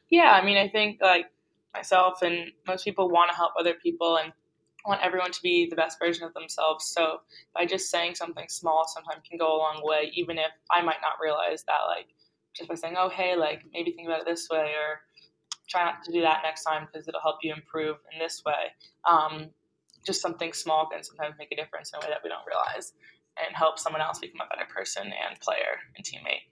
Yeah, 0.08 0.30
I 0.30 0.44
mean, 0.44 0.56
I 0.56 0.68
think 0.68 1.00
like 1.02 1.26
myself 1.74 2.22
and 2.22 2.52
most 2.68 2.84
people 2.84 3.10
want 3.10 3.28
to 3.30 3.36
help 3.36 3.54
other 3.58 3.74
people 3.74 4.18
and 4.18 4.32
want 4.86 5.00
everyone 5.02 5.32
to 5.32 5.42
be 5.42 5.68
the 5.68 5.74
best 5.74 5.98
version 5.98 6.24
of 6.24 6.32
themselves. 6.34 6.86
So 6.86 7.22
by 7.54 7.66
just 7.66 7.90
saying 7.90 8.14
something 8.14 8.46
small 8.48 8.86
sometimes 8.86 9.22
can 9.28 9.36
go 9.36 9.56
a 9.56 9.58
long 9.58 9.80
way, 9.82 10.12
even 10.14 10.38
if 10.38 10.52
I 10.70 10.80
might 10.82 11.00
not 11.02 11.14
realize 11.20 11.64
that, 11.64 11.80
like, 11.88 12.06
just 12.54 12.68
by 12.68 12.76
saying, 12.76 12.94
oh, 12.96 13.08
hey, 13.08 13.34
like, 13.36 13.62
maybe 13.72 13.92
think 13.92 14.06
about 14.06 14.20
it 14.20 14.26
this 14.26 14.48
way 14.48 14.74
or 14.78 15.00
try 15.68 15.84
not 15.84 16.04
to 16.04 16.12
do 16.12 16.20
that 16.20 16.42
next 16.44 16.62
time 16.62 16.86
because 16.86 17.08
it'll 17.08 17.20
help 17.20 17.38
you 17.42 17.52
improve 17.52 17.96
in 18.12 18.18
this 18.18 18.42
way. 18.44 18.72
Um, 19.08 19.50
just 20.04 20.20
something 20.20 20.52
small 20.52 20.86
can 20.86 21.02
sometimes 21.02 21.34
make 21.38 21.52
a 21.52 21.56
difference 21.56 21.92
in 21.92 21.98
a 21.98 22.00
way 22.00 22.10
that 22.10 22.20
we 22.22 22.28
don't 22.28 22.46
realize 22.46 22.92
and 23.44 23.54
help 23.56 23.78
someone 23.78 24.02
else 24.02 24.18
become 24.18 24.46
a 24.46 24.54
better 24.54 24.68
person 24.72 25.04
and 25.04 25.40
player 25.40 25.80
and 25.96 26.04
teammate. 26.04 26.42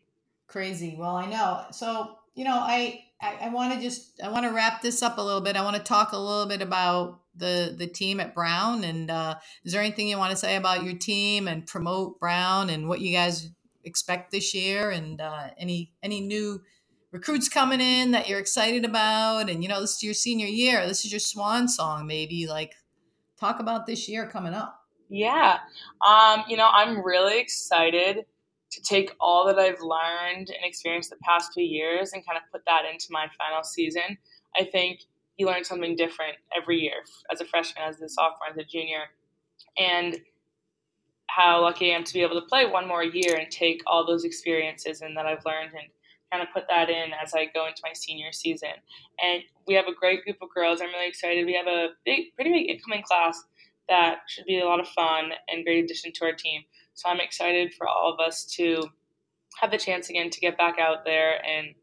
Crazy. 0.46 0.96
Well, 0.98 1.16
I 1.16 1.26
know. 1.26 1.64
So, 1.70 2.16
you 2.34 2.44
know, 2.44 2.58
I 2.58 3.04
I, 3.22 3.36
I 3.42 3.48
want 3.50 3.74
to 3.74 3.80
just 3.80 4.20
I 4.22 4.28
want 4.30 4.46
to 4.46 4.52
wrap 4.52 4.82
this 4.82 5.02
up 5.02 5.18
a 5.18 5.22
little 5.22 5.40
bit. 5.40 5.56
I 5.56 5.62
want 5.62 5.76
to 5.76 5.82
talk 5.82 6.12
a 6.12 6.18
little 6.18 6.46
bit 6.46 6.62
about 6.62 7.20
the 7.36 7.74
the 7.76 7.86
team 7.86 8.18
at 8.18 8.34
Brown. 8.34 8.82
And 8.82 9.10
uh, 9.10 9.36
is 9.64 9.72
there 9.72 9.82
anything 9.82 10.08
you 10.08 10.18
want 10.18 10.30
to 10.30 10.36
say 10.36 10.56
about 10.56 10.84
your 10.84 10.94
team 10.94 11.46
and 11.46 11.66
promote 11.66 12.18
Brown 12.18 12.70
and 12.70 12.88
what 12.88 13.00
you 13.00 13.12
guys 13.14 13.50
expect 13.84 14.30
this 14.30 14.54
year 14.54 14.90
and 14.90 15.20
uh, 15.20 15.48
any 15.58 15.92
any 16.02 16.20
new 16.20 16.62
recruits 17.12 17.48
coming 17.48 17.80
in 17.80 18.12
that 18.12 18.28
you're 18.28 18.40
excited 18.40 18.84
about? 18.84 19.50
And 19.50 19.62
you 19.62 19.68
know, 19.68 19.80
this 19.80 19.96
is 19.96 20.02
your 20.02 20.14
senior 20.14 20.46
year. 20.46 20.86
This 20.86 21.04
is 21.04 21.12
your 21.12 21.20
swan 21.20 21.68
song. 21.68 22.06
Maybe 22.06 22.46
like 22.46 22.74
talk 23.40 23.58
about 23.58 23.86
this 23.86 24.08
year 24.08 24.26
coming 24.26 24.54
up. 24.54 24.80
Yeah. 25.08 25.58
Um, 26.06 26.44
you 26.48 26.56
know, 26.56 26.68
I'm 26.70 27.04
really 27.04 27.40
excited 27.40 28.24
to 28.70 28.82
take 28.82 29.12
all 29.20 29.46
that 29.46 29.58
I've 29.58 29.80
learned 29.80 30.48
and 30.50 30.62
experienced 30.62 31.10
the 31.10 31.16
past 31.24 31.52
few 31.52 31.64
years 31.64 32.12
and 32.12 32.24
kind 32.24 32.38
of 32.38 32.44
put 32.52 32.64
that 32.66 32.82
into 32.90 33.06
my 33.10 33.26
final 33.36 33.64
season. 33.64 34.18
I 34.56 34.64
think 34.64 35.00
you 35.36 35.46
learn 35.46 35.64
something 35.64 35.96
different 35.96 36.36
every 36.56 36.78
year 36.78 37.02
as 37.32 37.40
a 37.40 37.44
freshman, 37.44 37.82
as 37.88 38.00
a 38.00 38.08
sophomore, 38.08 38.50
as 38.50 38.56
a 38.58 38.64
junior. 38.64 39.04
And 39.76 40.20
how 41.26 41.62
lucky 41.62 41.92
I 41.92 41.96
am 41.96 42.04
to 42.04 42.12
be 42.12 42.22
able 42.22 42.40
to 42.40 42.46
play 42.46 42.66
one 42.66 42.86
more 42.86 43.04
year 43.04 43.36
and 43.36 43.50
take 43.50 43.82
all 43.86 44.06
those 44.06 44.24
experiences 44.24 45.00
and 45.00 45.16
that 45.16 45.26
I've 45.26 45.44
learned 45.44 45.72
and 45.72 45.88
kind 46.30 46.42
of 46.42 46.52
put 46.52 46.64
that 46.68 46.88
in 46.88 47.10
as 47.22 47.34
I 47.34 47.46
go 47.52 47.66
into 47.66 47.80
my 47.82 47.92
senior 47.92 48.32
season. 48.32 48.70
And 49.22 49.42
we 49.66 49.74
have 49.74 49.86
a 49.86 49.94
great 49.94 50.24
group 50.24 50.36
of 50.40 50.48
girls. 50.54 50.80
I'm 50.80 50.88
really 50.88 51.08
excited. 51.08 51.46
We 51.46 51.54
have 51.54 51.66
a 51.66 51.88
big, 52.04 52.34
pretty 52.34 52.52
big 52.52 52.70
incoming 52.70 53.02
class 53.02 53.42
that 53.88 54.20
should 54.28 54.46
be 54.46 54.60
a 54.60 54.64
lot 54.64 54.80
of 54.80 54.88
fun 54.88 55.32
and 55.48 55.64
great 55.64 55.84
addition 55.84 56.12
to 56.14 56.24
our 56.24 56.32
team. 56.32 56.62
So 56.94 57.08
I'm 57.08 57.20
excited 57.20 57.74
for 57.74 57.88
all 57.88 58.12
of 58.12 58.20
us 58.24 58.44
to 58.56 58.84
have 59.60 59.70
the 59.70 59.78
chance 59.78 60.08
again 60.08 60.30
to 60.30 60.40
get 60.40 60.56
back 60.56 60.78
out 60.78 61.04
there. 61.04 61.44
And 61.44 61.74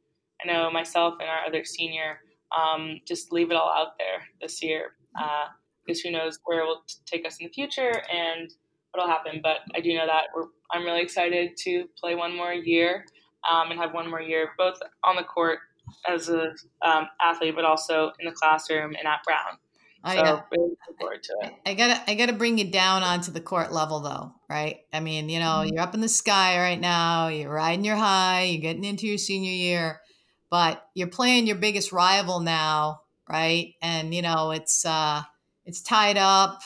I 0.44 0.52
know 0.52 0.72
myself 0.72 1.16
and 1.20 1.30
our 1.30 1.46
other 1.46 1.66
senior 1.66 2.20
um, 2.58 3.02
just 3.06 3.34
leave 3.34 3.52
it 3.52 3.58
all 3.58 3.72
out 3.76 3.98
there 3.98 4.24
this 4.42 4.64
year 4.64 4.92
uh, 5.20 5.48
because 5.86 6.00
who 6.02 6.12
knows 6.12 6.40
where 6.46 6.62
it 6.62 6.66
will 6.66 6.84
take 7.06 7.26
us 7.26 7.38
in 7.40 7.48
the 7.48 7.54
future 7.54 8.02
and 8.14 8.52
what'll 8.92 9.10
happen. 9.10 9.42
But 9.44 9.58
I 9.76 9.82
do 9.82 9.94
know 9.94 10.06
that 10.06 10.26
I'm 10.72 10.86
really 10.86 11.02
excited 11.02 11.58
to 11.66 11.86
play 12.00 12.16
one 12.16 12.36
more 12.36 12.54
year 12.54 13.06
um, 13.52 13.72
and 13.72 13.80
have 13.80 13.94
one 13.94 14.10
more 14.10 14.22
year, 14.22 14.50
both 14.58 14.80
on 15.04 15.16
the 15.16 15.24
court 15.24 15.60
as 16.08 16.30
a 16.30 16.54
um, 16.82 17.08
athlete, 17.22 17.56
but 17.56 17.66
also 17.66 18.12
in 18.20 18.26
the 18.26 18.32
classroom 18.32 18.96
and 18.96 19.08
at 19.08 19.24
Brown. 19.26 19.58
I, 20.04 20.16
so 20.16 20.22
uh, 20.22 20.42
really 20.52 20.76
forward 21.00 21.24
to 21.24 21.36
it. 21.44 21.54
I 21.66 21.74
gotta 21.74 22.02
I 22.10 22.16
gotta 22.16 22.34
bring 22.34 22.58
you 22.58 22.70
down 22.70 23.04
onto 23.04 23.32
the 23.32 23.42
court 23.42 23.72
level 23.72 24.00
though, 24.00 24.34
right? 24.50 24.80
I 24.94 25.00
mean, 25.00 25.30
you 25.30 25.40
know, 25.40 25.46
mm-hmm. 25.46 25.74
you're 25.74 25.84
up 25.84 25.94
in 25.94 26.02
the 26.02 26.10
sky 26.10 26.60
right 26.60 26.80
now, 26.80 27.28
you're 27.28 27.52
riding 27.52 27.86
your 27.86 27.96
high, 27.96 28.44
you're 28.44 28.62
getting 28.62 28.84
into 28.84 29.08
your 29.08 29.18
senior 29.18 29.52
year, 29.52 30.00
but 30.50 30.88
you're 30.94 31.08
playing 31.08 31.48
your 31.48 31.58
biggest 31.58 31.92
rival 31.92 32.40
now, 32.40 33.02
right? 33.30 33.74
And 33.82 34.14
you 34.14 34.22
know, 34.22 34.52
it's 34.52 34.86
uh 34.86 35.24
it's 35.66 35.82
tied 35.82 36.18
up 36.18 36.62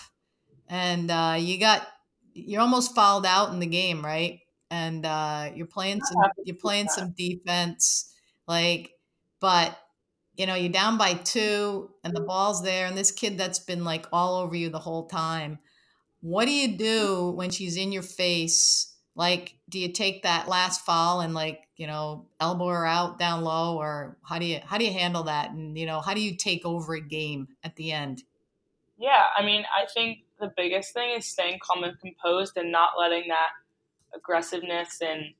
and 0.68 1.10
uh 1.10 1.38
you 1.40 1.60
got 1.60 1.88
you're 2.34 2.62
almost 2.62 2.96
fouled 2.96 3.26
out 3.26 3.52
in 3.54 3.60
the 3.60 3.66
game, 3.66 4.04
right? 4.06 4.41
And 4.72 5.06
uh, 5.06 5.52
you're 5.54 5.68
playing 5.68 6.02
some 6.02 6.32
you're 6.46 6.56
playing 6.56 6.88
some 6.88 7.12
defense 7.12 8.12
like 8.48 8.92
but 9.40 9.78
you 10.36 10.48
know 10.48 10.56
you're 10.56 10.72
down 10.72 10.98
by 10.98 11.14
two 11.14 11.92
and 12.04 12.16
the 12.16 12.22
ball's 12.22 12.64
there 12.64 12.88
and 12.88 12.98
this 12.98 13.12
kid 13.12 13.38
that's 13.38 13.60
been 13.60 13.84
like 13.84 14.08
all 14.12 14.38
over 14.42 14.56
you 14.56 14.70
the 14.70 14.80
whole 14.80 15.06
time 15.06 15.60
what 16.22 16.46
do 16.46 16.52
you 16.52 16.78
do 16.78 17.32
when 17.32 17.50
she's 17.50 17.76
in 17.78 17.92
your 17.92 18.04
face? 18.04 18.96
Like 19.16 19.56
do 19.68 19.78
you 19.78 19.92
take 19.92 20.24
that 20.24 20.48
last 20.48 20.86
fall 20.86 21.20
and 21.20 21.34
like 21.34 21.68
you 21.76 21.86
know 21.86 22.28
elbow 22.40 22.68
her 22.68 22.86
out 22.86 23.20
down 23.20 23.44
low 23.44 23.78
or 23.78 24.18
how 24.24 24.40
do 24.40 24.46
you 24.46 24.60
how 24.64 24.78
do 24.78 24.86
you 24.86 24.94
handle 24.94 25.24
that? 25.24 25.52
And 25.52 25.78
you 25.78 25.86
know 25.86 26.00
how 26.00 26.14
do 26.14 26.22
you 26.22 26.38
take 26.38 26.66
over 26.66 26.94
a 26.94 27.02
game 27.02 27.50
at 27.64 27.76
the 27.76 27.92
end? 27.92 28.24
Yeah, 28.98 29.26
I 29.36 29.44
mean, 29.44 29.64
I 29.76 29.88
think 29.92 30.20
the 30.40 30.54
biggest 30.56 30.94
thing 30.94 31.18
is 31.18 31.26
staying 31.26 31.60
calm 31.62 31.84
and 31.84 32.00
composed 32.00 32.56
and 32.56 32.72
not 32.72 32.92
letting 32.98 33.28
that 33.30 33.50
aggressiveness 34.16 35.00
and 35.02 35.34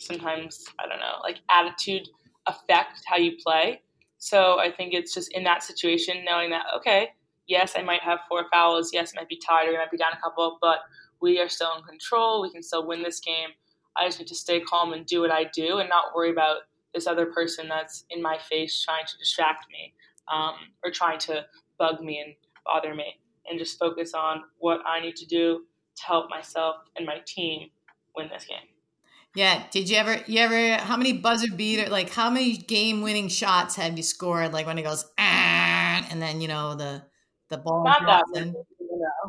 sometimes, 0.00 0.64
I 0.78 0.86
don't 0.86 1.00
know, 1.00 1.18
like 1.22 1.38
attitude 1.50 2.08
affect 2.46 3.02
how 3.06 3.16
you 3.16 3.32
play. 3.42 3.82
So 4.18 4.58
I 4.58 4.70
think 4.70 4.94
it's 4.94 5.14
just 5.14 5.32
in 5.32 5.44
that 5.44 5.62
situation, 5.62 6.24
knowing 6.24 6.50
that, 6.50 6.64
okay, 6.76 7.10
yes, 7.46 7.74
I 7.76 7.82
might 7.82 8.02
have 8.02 8.20
four 8.28 8.44
fouls. 8.52 8.90
Yes, 8.92 9.12
I 9.14 9.20
might 9.20 9.28
be 9.28 9.40
tired 9.44 9.68
or 9.68 9.76
I 9.76 9.84
might 9.84 9.90
be 9.90 9.96
down 9.96 10.12
a 10.12 10.20
couple, 10.20 10.58
but 10.60 10.78
we 11.20 11.40
are 11.40 11.48
still 11.48 11.70
in 11.76 11.82
control. 11.84 12.42
We 12.42 12.50
can 12.50 12.62
still 12.62 12.86
win 12.86 13.02
this 13.02 13.20
game. 13.20 13.50
I 13.96 14.06
just 14.06 14.18
need 14.18 14.28
to 14.28 14.34
stay 14.34 14.60
calm 14.60 14.92
and 14.92 15.06
do 15.06 15.20
what 15.20 15.30
I 15.30 15.44
do 15.54 15.78
and 15.78 15.88
not 15.88 16.14
worry 16.14 16.30
about 16.30 16.58
this 16.94 17.06
other 17.06 17.26
person 17.26 17.68
that's 17.68 18.04
in 18.10 18.22
my 18.22 18.38
face 18.38 18.82
trying 18.84 19.06
to 19.06 19.18
distract 19.18 19.66
me 19.70 19.92
um, 20.32 20.54
or 20.84 20.90
trying 20.90 21.18
to 21.20 21.44
bug 21.78 22.00
me 22.00 22.20
and 22.20 22.34
bother 22.64 22.94
me 22.94 23.18
and 23.48 23.58
just 23.58 23.78
focus 23.78 24.12
on 24.14 24.42
what 24.58 24.80
I 24.86 25.00
need 25.00 25.16
to 25.16 25.26
do 25.26 25.64
to 25.96 26.02
help 26.04 26.30
myself 26.30 26.76
and 26.96 27.06
my 27.06 27.20
team 27.26 27.70
win 28.14 28.28
this 28.28 28.44
game. 28.44 28.58
Yeah. 29.34 29.64
Did 29.70 29.90
you 29.90 29.96
ever, 29.98 30.20
you 30.26 30.40
ever, 30.40 30.82
how 30.82 30.96
many 30.96 31.12
buzzer 31.12 31.54
beater, 31.54 31.90
like 31.90 32.10
how 32.10 32.30
many 32.30 32.56
game 32.56 33.02
winning 33.02 33.28
shots 33.28 33.76
have 33.76 33.96
you 33.96 34.02
scored? 34.02 34.52
Like 34.52 34.66
when 34.66 34.78
it 34.78 34.82
goes, 34.82 35.04
ah, 35.18 36.06
and 36.10 36.22
then, 36.22 36.40
you 36.40 36.48
know, 36.48 36.74
the, 36.74 37.02
the 37.48 37.58
ball. 37.58 37.84
Not 37.84 38.06
that 38.06 38.24
many, 38.32 38.54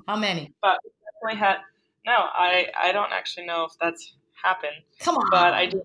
How 0.07 0.15
many? 0.15 0.53
But 0.61 0.79
definitely 1.21 1.45
had, 1.45 1.57
no, 2.05 2.13
I, 2.13 2.67
I 2.81 2.91
don't 2.93 3.11
actually 3.11 3.45
know 3.45 3.65
if 3.65 3.73
that's 3.81 4.15
happened. 4.41 4.77
Come 4.99 5.15
on. 5.15 5.27
But 5.29 5.53
I 5.53 5.65
do. 5.65 5.81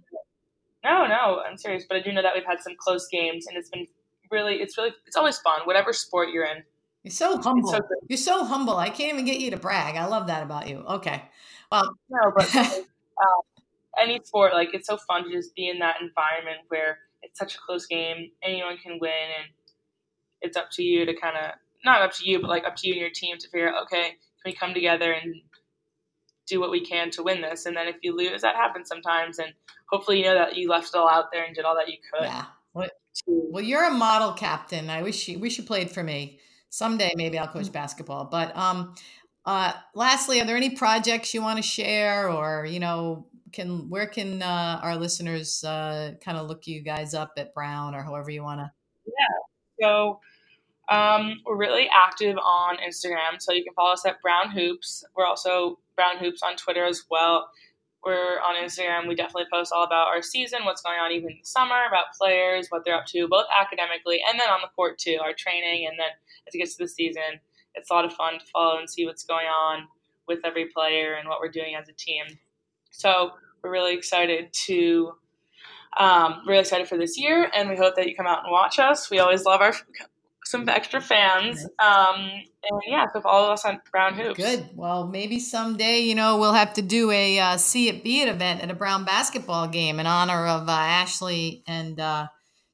No, 0.84 1.06
no, 1.06 1.42
I'm 1.46 1.56
serious. 1.56 1.84
But 1.88 1.96
I 1.96 2.00
do 2.00 2.12
know 2.12 2.22
that 2.22 2.32
we've 2.34 2.44
had 2.46 2.60
some 2.60 2.74
close 2.78 3.08
games 3.08 3.46
and 3.48 3.56
it's 3.56 3.70
been 3.70 3.86
really, 4.30 4.56
it's 4.56 4.78
really, 4.78 4.92
it's 5.06 5.16
always 5.16 5.38
fun, 5.38 5.62
whatever 5.64 5.92
sport 5.92 6.30
you're 6.30 6.44
in. 6.44 6.62
You're 7.02 7.12
so 7.12 7.36
humble. 7.38 7.70
So 7.70 7.80
you're 8.08 8.16
so 8.16 8.44
humble. 8.44 8.76
I 8.76 8.88
can't 8.88 9.12
even 9.12 9.24
get 9.24 9.40
you 9.40 9.50
to 9.50 9.56
brag. 9.56 9.96
I 9.96 10.06
love 10.06 10.28
that 10.28 10.42
about 10.42 10.68
you. 10.68 10.78
Okay. 10.78 11.22
Well, 11.70 11.96
no, 12.08 12.32
but 12.36 12.54
um, 12.56 12.84
any 14.00 14.20
sport, 14.22 14.52
like 14.52 14.72
it's 14.72 14.86
so 14.86 14.96
fun 14.96 15.24
to 15.24 15.30
just 15.30 15.54
be 15.54 15.68
in 15.68 15.80
that 15.80 15.96
environment 16.00 16.58
where 16.68 16.98
it's 17.22 17.38
such 17.38 17.56
a 17.56 17.58
close 17.58 17.86
game. 17.86 18.30
Anyone 18.42 18.76
can 18.78 18.98
win, 19.00 19.10
and 19.10 19.48
it's 20.42 20.56
up 20.56 20.70
to 20.72 20.82
you 20.82 21.04
to 21.04 21.14
kind 21.14 21.36
of 21.36 21.52
not 21.84 22.02
up 22.02 22.12
to 22.14 22.28
you, 22.28 22.40
but 22.40 22.48
like 22.48 22.64
up 22.64 22.76
to 22.76 22.86
you 22.86 22.94
and 22.94 23.00
your 23.00 23.10
team 23.10 23.36
to 23.38 23.48
figure 23.48 23.68
out, 23.68 23.82
okay, 23.84 24.10
can 24.10 24.16
we 24.46 24.52
come 24.52 24.72
together 24.72 25.12
and 25.12 25.34
do 26.46 26.60
what 26.60 26.70
we 26.70 26.84
can 26.84 27.10
to 27.10 27.22
win 27.24 27.40
this? 27.40 27.66
And 27.66 27.76
then 27.76 27.88
if 27.88 27.96
you 28.02 28.16
lose, 28.16 28.42
that 28.42 28.54
happens 28.54 28.86
sometimes, 28.88 29.40
and 29.40 29.52
hopefully 29.86 30.18
you 30.18 30.24
know 30.24 30.34
that 30.34 30.56
you 30.56 30.68
left 30.68 30.90
it 30.94 30.96
all 30.96 31.08
out 31.08 31.32
there 31.32 31.44
and 31.44 31.54
did 31.54 31.64
all 31.64 31.74
that 31.74 31.88
you 31.88 31.98
could. 32.12 32.26
Yeah. 32.26 32.44
Well, 33.26 33.62
you're 33.62 33.84
a 33.84 33.90
model 33.90 34.32
captain. 34.32 34.88
I 34.88 35.02
wish 35.02 35.28
you 35.28 35.38
wish 35.38 35.58
you 35.58 35.64
played 35.64 35.90
for 35.90 36.02
me 36.02 36.38
someday. 36.72 37.12
Maybe 37.14 37.38
I'll 37.38 37.48
coach 37.48 37.70
basketball. 37.70 38.24
But 38.24 38.56
um, 38.56 38.94
uh, 39.44 39.74
lastly, 39.94 40.40
are 40.40 40.46
there 40.46 40.56
any 40.56 40.70
projects 40.70 41.32
you 41.34 41.42
want 41.42 41.58
to 41.58 41.62
share, 41.62 42.30
or 42.30 42.66
you 42.66 42.80
know, 42.80 43.26
can 43.52 43.88
where 43.88 44.06
can 44.06 44.42
uh, 44.42 44.80
our 44.82 44.96
listeners 44.96 45.62
uh, 45.62 46.14
kind 46.24 46.38
of 46.38 46.48
look 46.48 46.66
you 46.66 46.80
guys 46.80 47.14
up 47.14 47.32
at 47.36 47.54
Brown 47.54 47.94
or 47.94 48.02
however 48.02 48.30
you 48.30 48.42
want 48.42 48.60
to? 48.60 48.72
Yeah. 49.06 49.82
So 49.86 50.20
um, 50.88 51.40
we're 51.44 51.56
really 51.56 51.88
active 51.94 52.36
on 52.38 52.76
Instagram, 52.78 53.40
so 53.40 53.52
you 53.52 53.62
can 53.62 53.74
follow 53.74 53.92
us 53.92 54.06
at 54.06 54.20
Brown 54.22 54.50
Hoops. 54.50 55.04
We're 55.14 55.26
also 55.26 55.78
Brown 55.94 56.18
Hoops 56.18 56.42
on 56.42 56.56
Twitter 56.56 56.84
as 56.84 57.04
well. 57.10 57.50
We're 58.04 58.40
on 58.40 58.56
Instagram. 58.56 59.06
We 59.06 59.14
definitely 59.14 59.46
post 59.52 59.72
all 59.74 59.84
about 59.84 60.08
our 60.08 60.22
season, 60.22 60.64
what's 60.64 60.82
going 60.82 60.98
on 60.98 61.12
even 61.12 61.30
in 61.30 61.38
the 61.40 61.46
summer, 61.46 61.86
about 61.86 62.06
players, 62.18 62.66
what 62.68 62.84
they're 62.84 62.96
up 62.96 63.06
to, 63.06 63.28
both 63.28 63.46
academically 63.58 64.20
and 64.28 64.40
then 64.40 64.48
on 64.48 64.60
the 64.60 64.68
court 64.74 64.98
too, 64.98 65.18
our 65.22 65.32
training. 65.32 65.86
And 65.88 65.98
then 65.98 66.08
as 66.48 66.54
it 66.54 66.58
gets 66.58 66.76
to 66.76 66.84
the 66.84 66.88
season, 66.88 67.40
it's 67.74 67.90
a 67.90 67.94
lot 67.94 68.04
of 68.04 68.12
fun 68.12 68.34
to 68.38 68.46
follow 68.46 68.78
and 68.78 68.90
see 68.90 69.06
what's 69.06 69.24
going 69.24 69.46
on 69.46 69.86
with 70.26 70.40
every 70.44 70.66
player 70.66 71.14
and 71.14 71.28
what 71.28 71.40
we're 71.40 71.50
doing 71.50 71.74
as 71.80 71.88
a 71.88 71.92
team. 71.92 72.24
So 72.90 73.32
we're 73.62 73.70
really 73.70 73.94
excited 73.94 74.52
to 74.66 75.12
um, 75.98 76.42
really 76.46 76.60
excited 76.60 76.88
for 76.88 76.96
this 76.96 77.18
year, 77.18 77.50
and 77.54 77.68
we 77.68 77.76
hope 77.76 77.96
that 77.96 78.08
you 78.08 78.16
come 78.16 78.26
out 78.26 78.44
and 78.44 78.50
watch 78.50 78.78
us. 78.78 79.10
We 79.10 79.18
always 79.18 79.44
love 79.44 79.60
our 79.60 79.74
some 80.52 80.68
extra 80.68 81.00
fans. 81.00 81.64
Um, 81.82 82.16
and 82.16 82.80
yeah, 82.86 83.06
so 83.12 83.20
follow 83.20 83.52
us 83.52 83.64
on 83.64 83.80
Brown 83.90 84.14
Hoops. 84.14 84.36
Good. 84.36 84.68
Well, 84.74 85.08
maybe 85.08 85.40
someday, 85.40 85.98
you 85.98 86.14
know, 86.14 86.38
we'll 86.38 86.52
have 86.52 86.74
to 86.74 86.82
do 86.82 87.10
a 87.10 87.40
uh, 87.40 87.56
See 87.56 87.88
It 87.88 88.04
Be 88.04 88.20
It 88.20 88.28
event 88.28 88.62
at 88.62 88.70
a 88.70 88.74
Brown 88.74 89.04
basketball 89.04 89.66
game 89.66 89.98
in 89.98 90.06
honor 90.06 90.46
of 90.46 90.68
uh, 90.68 90.72
Ashley 90.72 91.64
and 91.66 91.98
uh, 91.98 92.28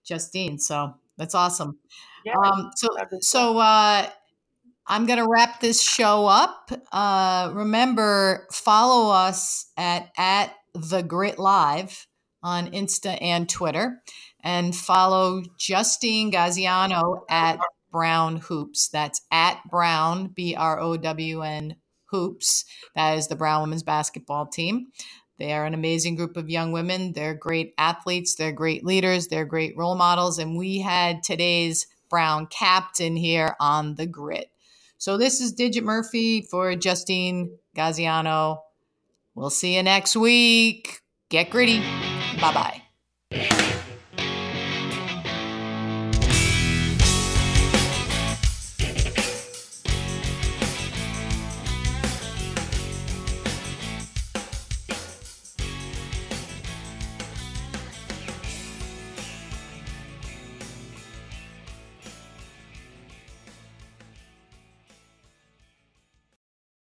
Justine. 0.05 0.59
So 0.59 0.95
that's 1.17 1.35
awesome. 1.35 1.79
Yeah, 2.27 2.35
um, 2.45 2.71
so, 2.77 2.88
so 3.21 3.59
uh, 3.59 4.07
I'm 4.87 5.07
going 5.07 5.21
to 5.21 5.29
wrap 5.29 5.61
this 5.61 5.81
show 5.81 6.27
up. 6.27 6.71
Uh, 6.93 7.53
remember, 7.55 8.47
follow 8.53 9.11
us 9.11 9.71
at, 9.79 10.11
at 10.19 10.55
the 10.75 11.03
Grit 11.03 11.38
Live 11.38 12.07
on 12.43 12.71
Insta 12.73 13.17
and 13.21 13.49
Twitter, 13.49 14.03
and 14.42 14.74
follow 14.74 15.42
Justine 15.59 16.31
Gaziano 16.31 17.24
at 17.29 17.59
Brown 17.90 18.37
Hoops. 18.38 18.88
That's 18.88 19.22
at 19.31 19.61
Brown 19.70 20.29
B 20.29 20.55
R 20.55 20.79
O 20.81 20.96
W 20.96 21.42
N 21.42 21.77
Hoops. 22.07 22.64
That 22.94 23.18
is 23.18 23.29
the 23.29 23.37
Brown 23.37 23.62
women's 23.62 23.83
basketball 23.83 24.46
team. 24.46 24.88
They 25.38 25.53
are 25.53 25.64
an 25.64 25.74
amazing 25.74 26.16
group 26.16 26.37
of 26.37 26.51
young 26.51 26.72
women. 26.72 27.12
They're 27.12 27.35
great 27.35 27.72
athletes. 27.79 28.35
They're 28.35 28.53
great 28.53 28.85
leaders. 28.85 29.29
They're 29.29 29.44
great 29.44 29.77
role 29.77 29.94
models. 29.94 30.38
And 30.38 30.59
we 30.59 30.81
had 30.81 31.22
today's 31.22 31.87
Brown 32.11 32.46
captain 32.46 33.16
here 33.16 33.55
on 33.61 33.94
the 33.94 34.07
grit. 34.07 34.51
So 34.96 35.16
this 35.16 35.40
is 35.40 35.53
Digit 35.53 35.85
Murphy 35.85 36.42
for 36.42 36.74
Justine 36.74 37.57
Gaziano. 37.77 38.62
We'll 39.35 39.51
see 39.51 39.77
you 39.77 39.83
next 39.85 40.16
week. 40.16 41.01
Get 41.29 41.51
gritty. 41.51 41.81
Bye 42.40 42.53
bye. 42.55 42.88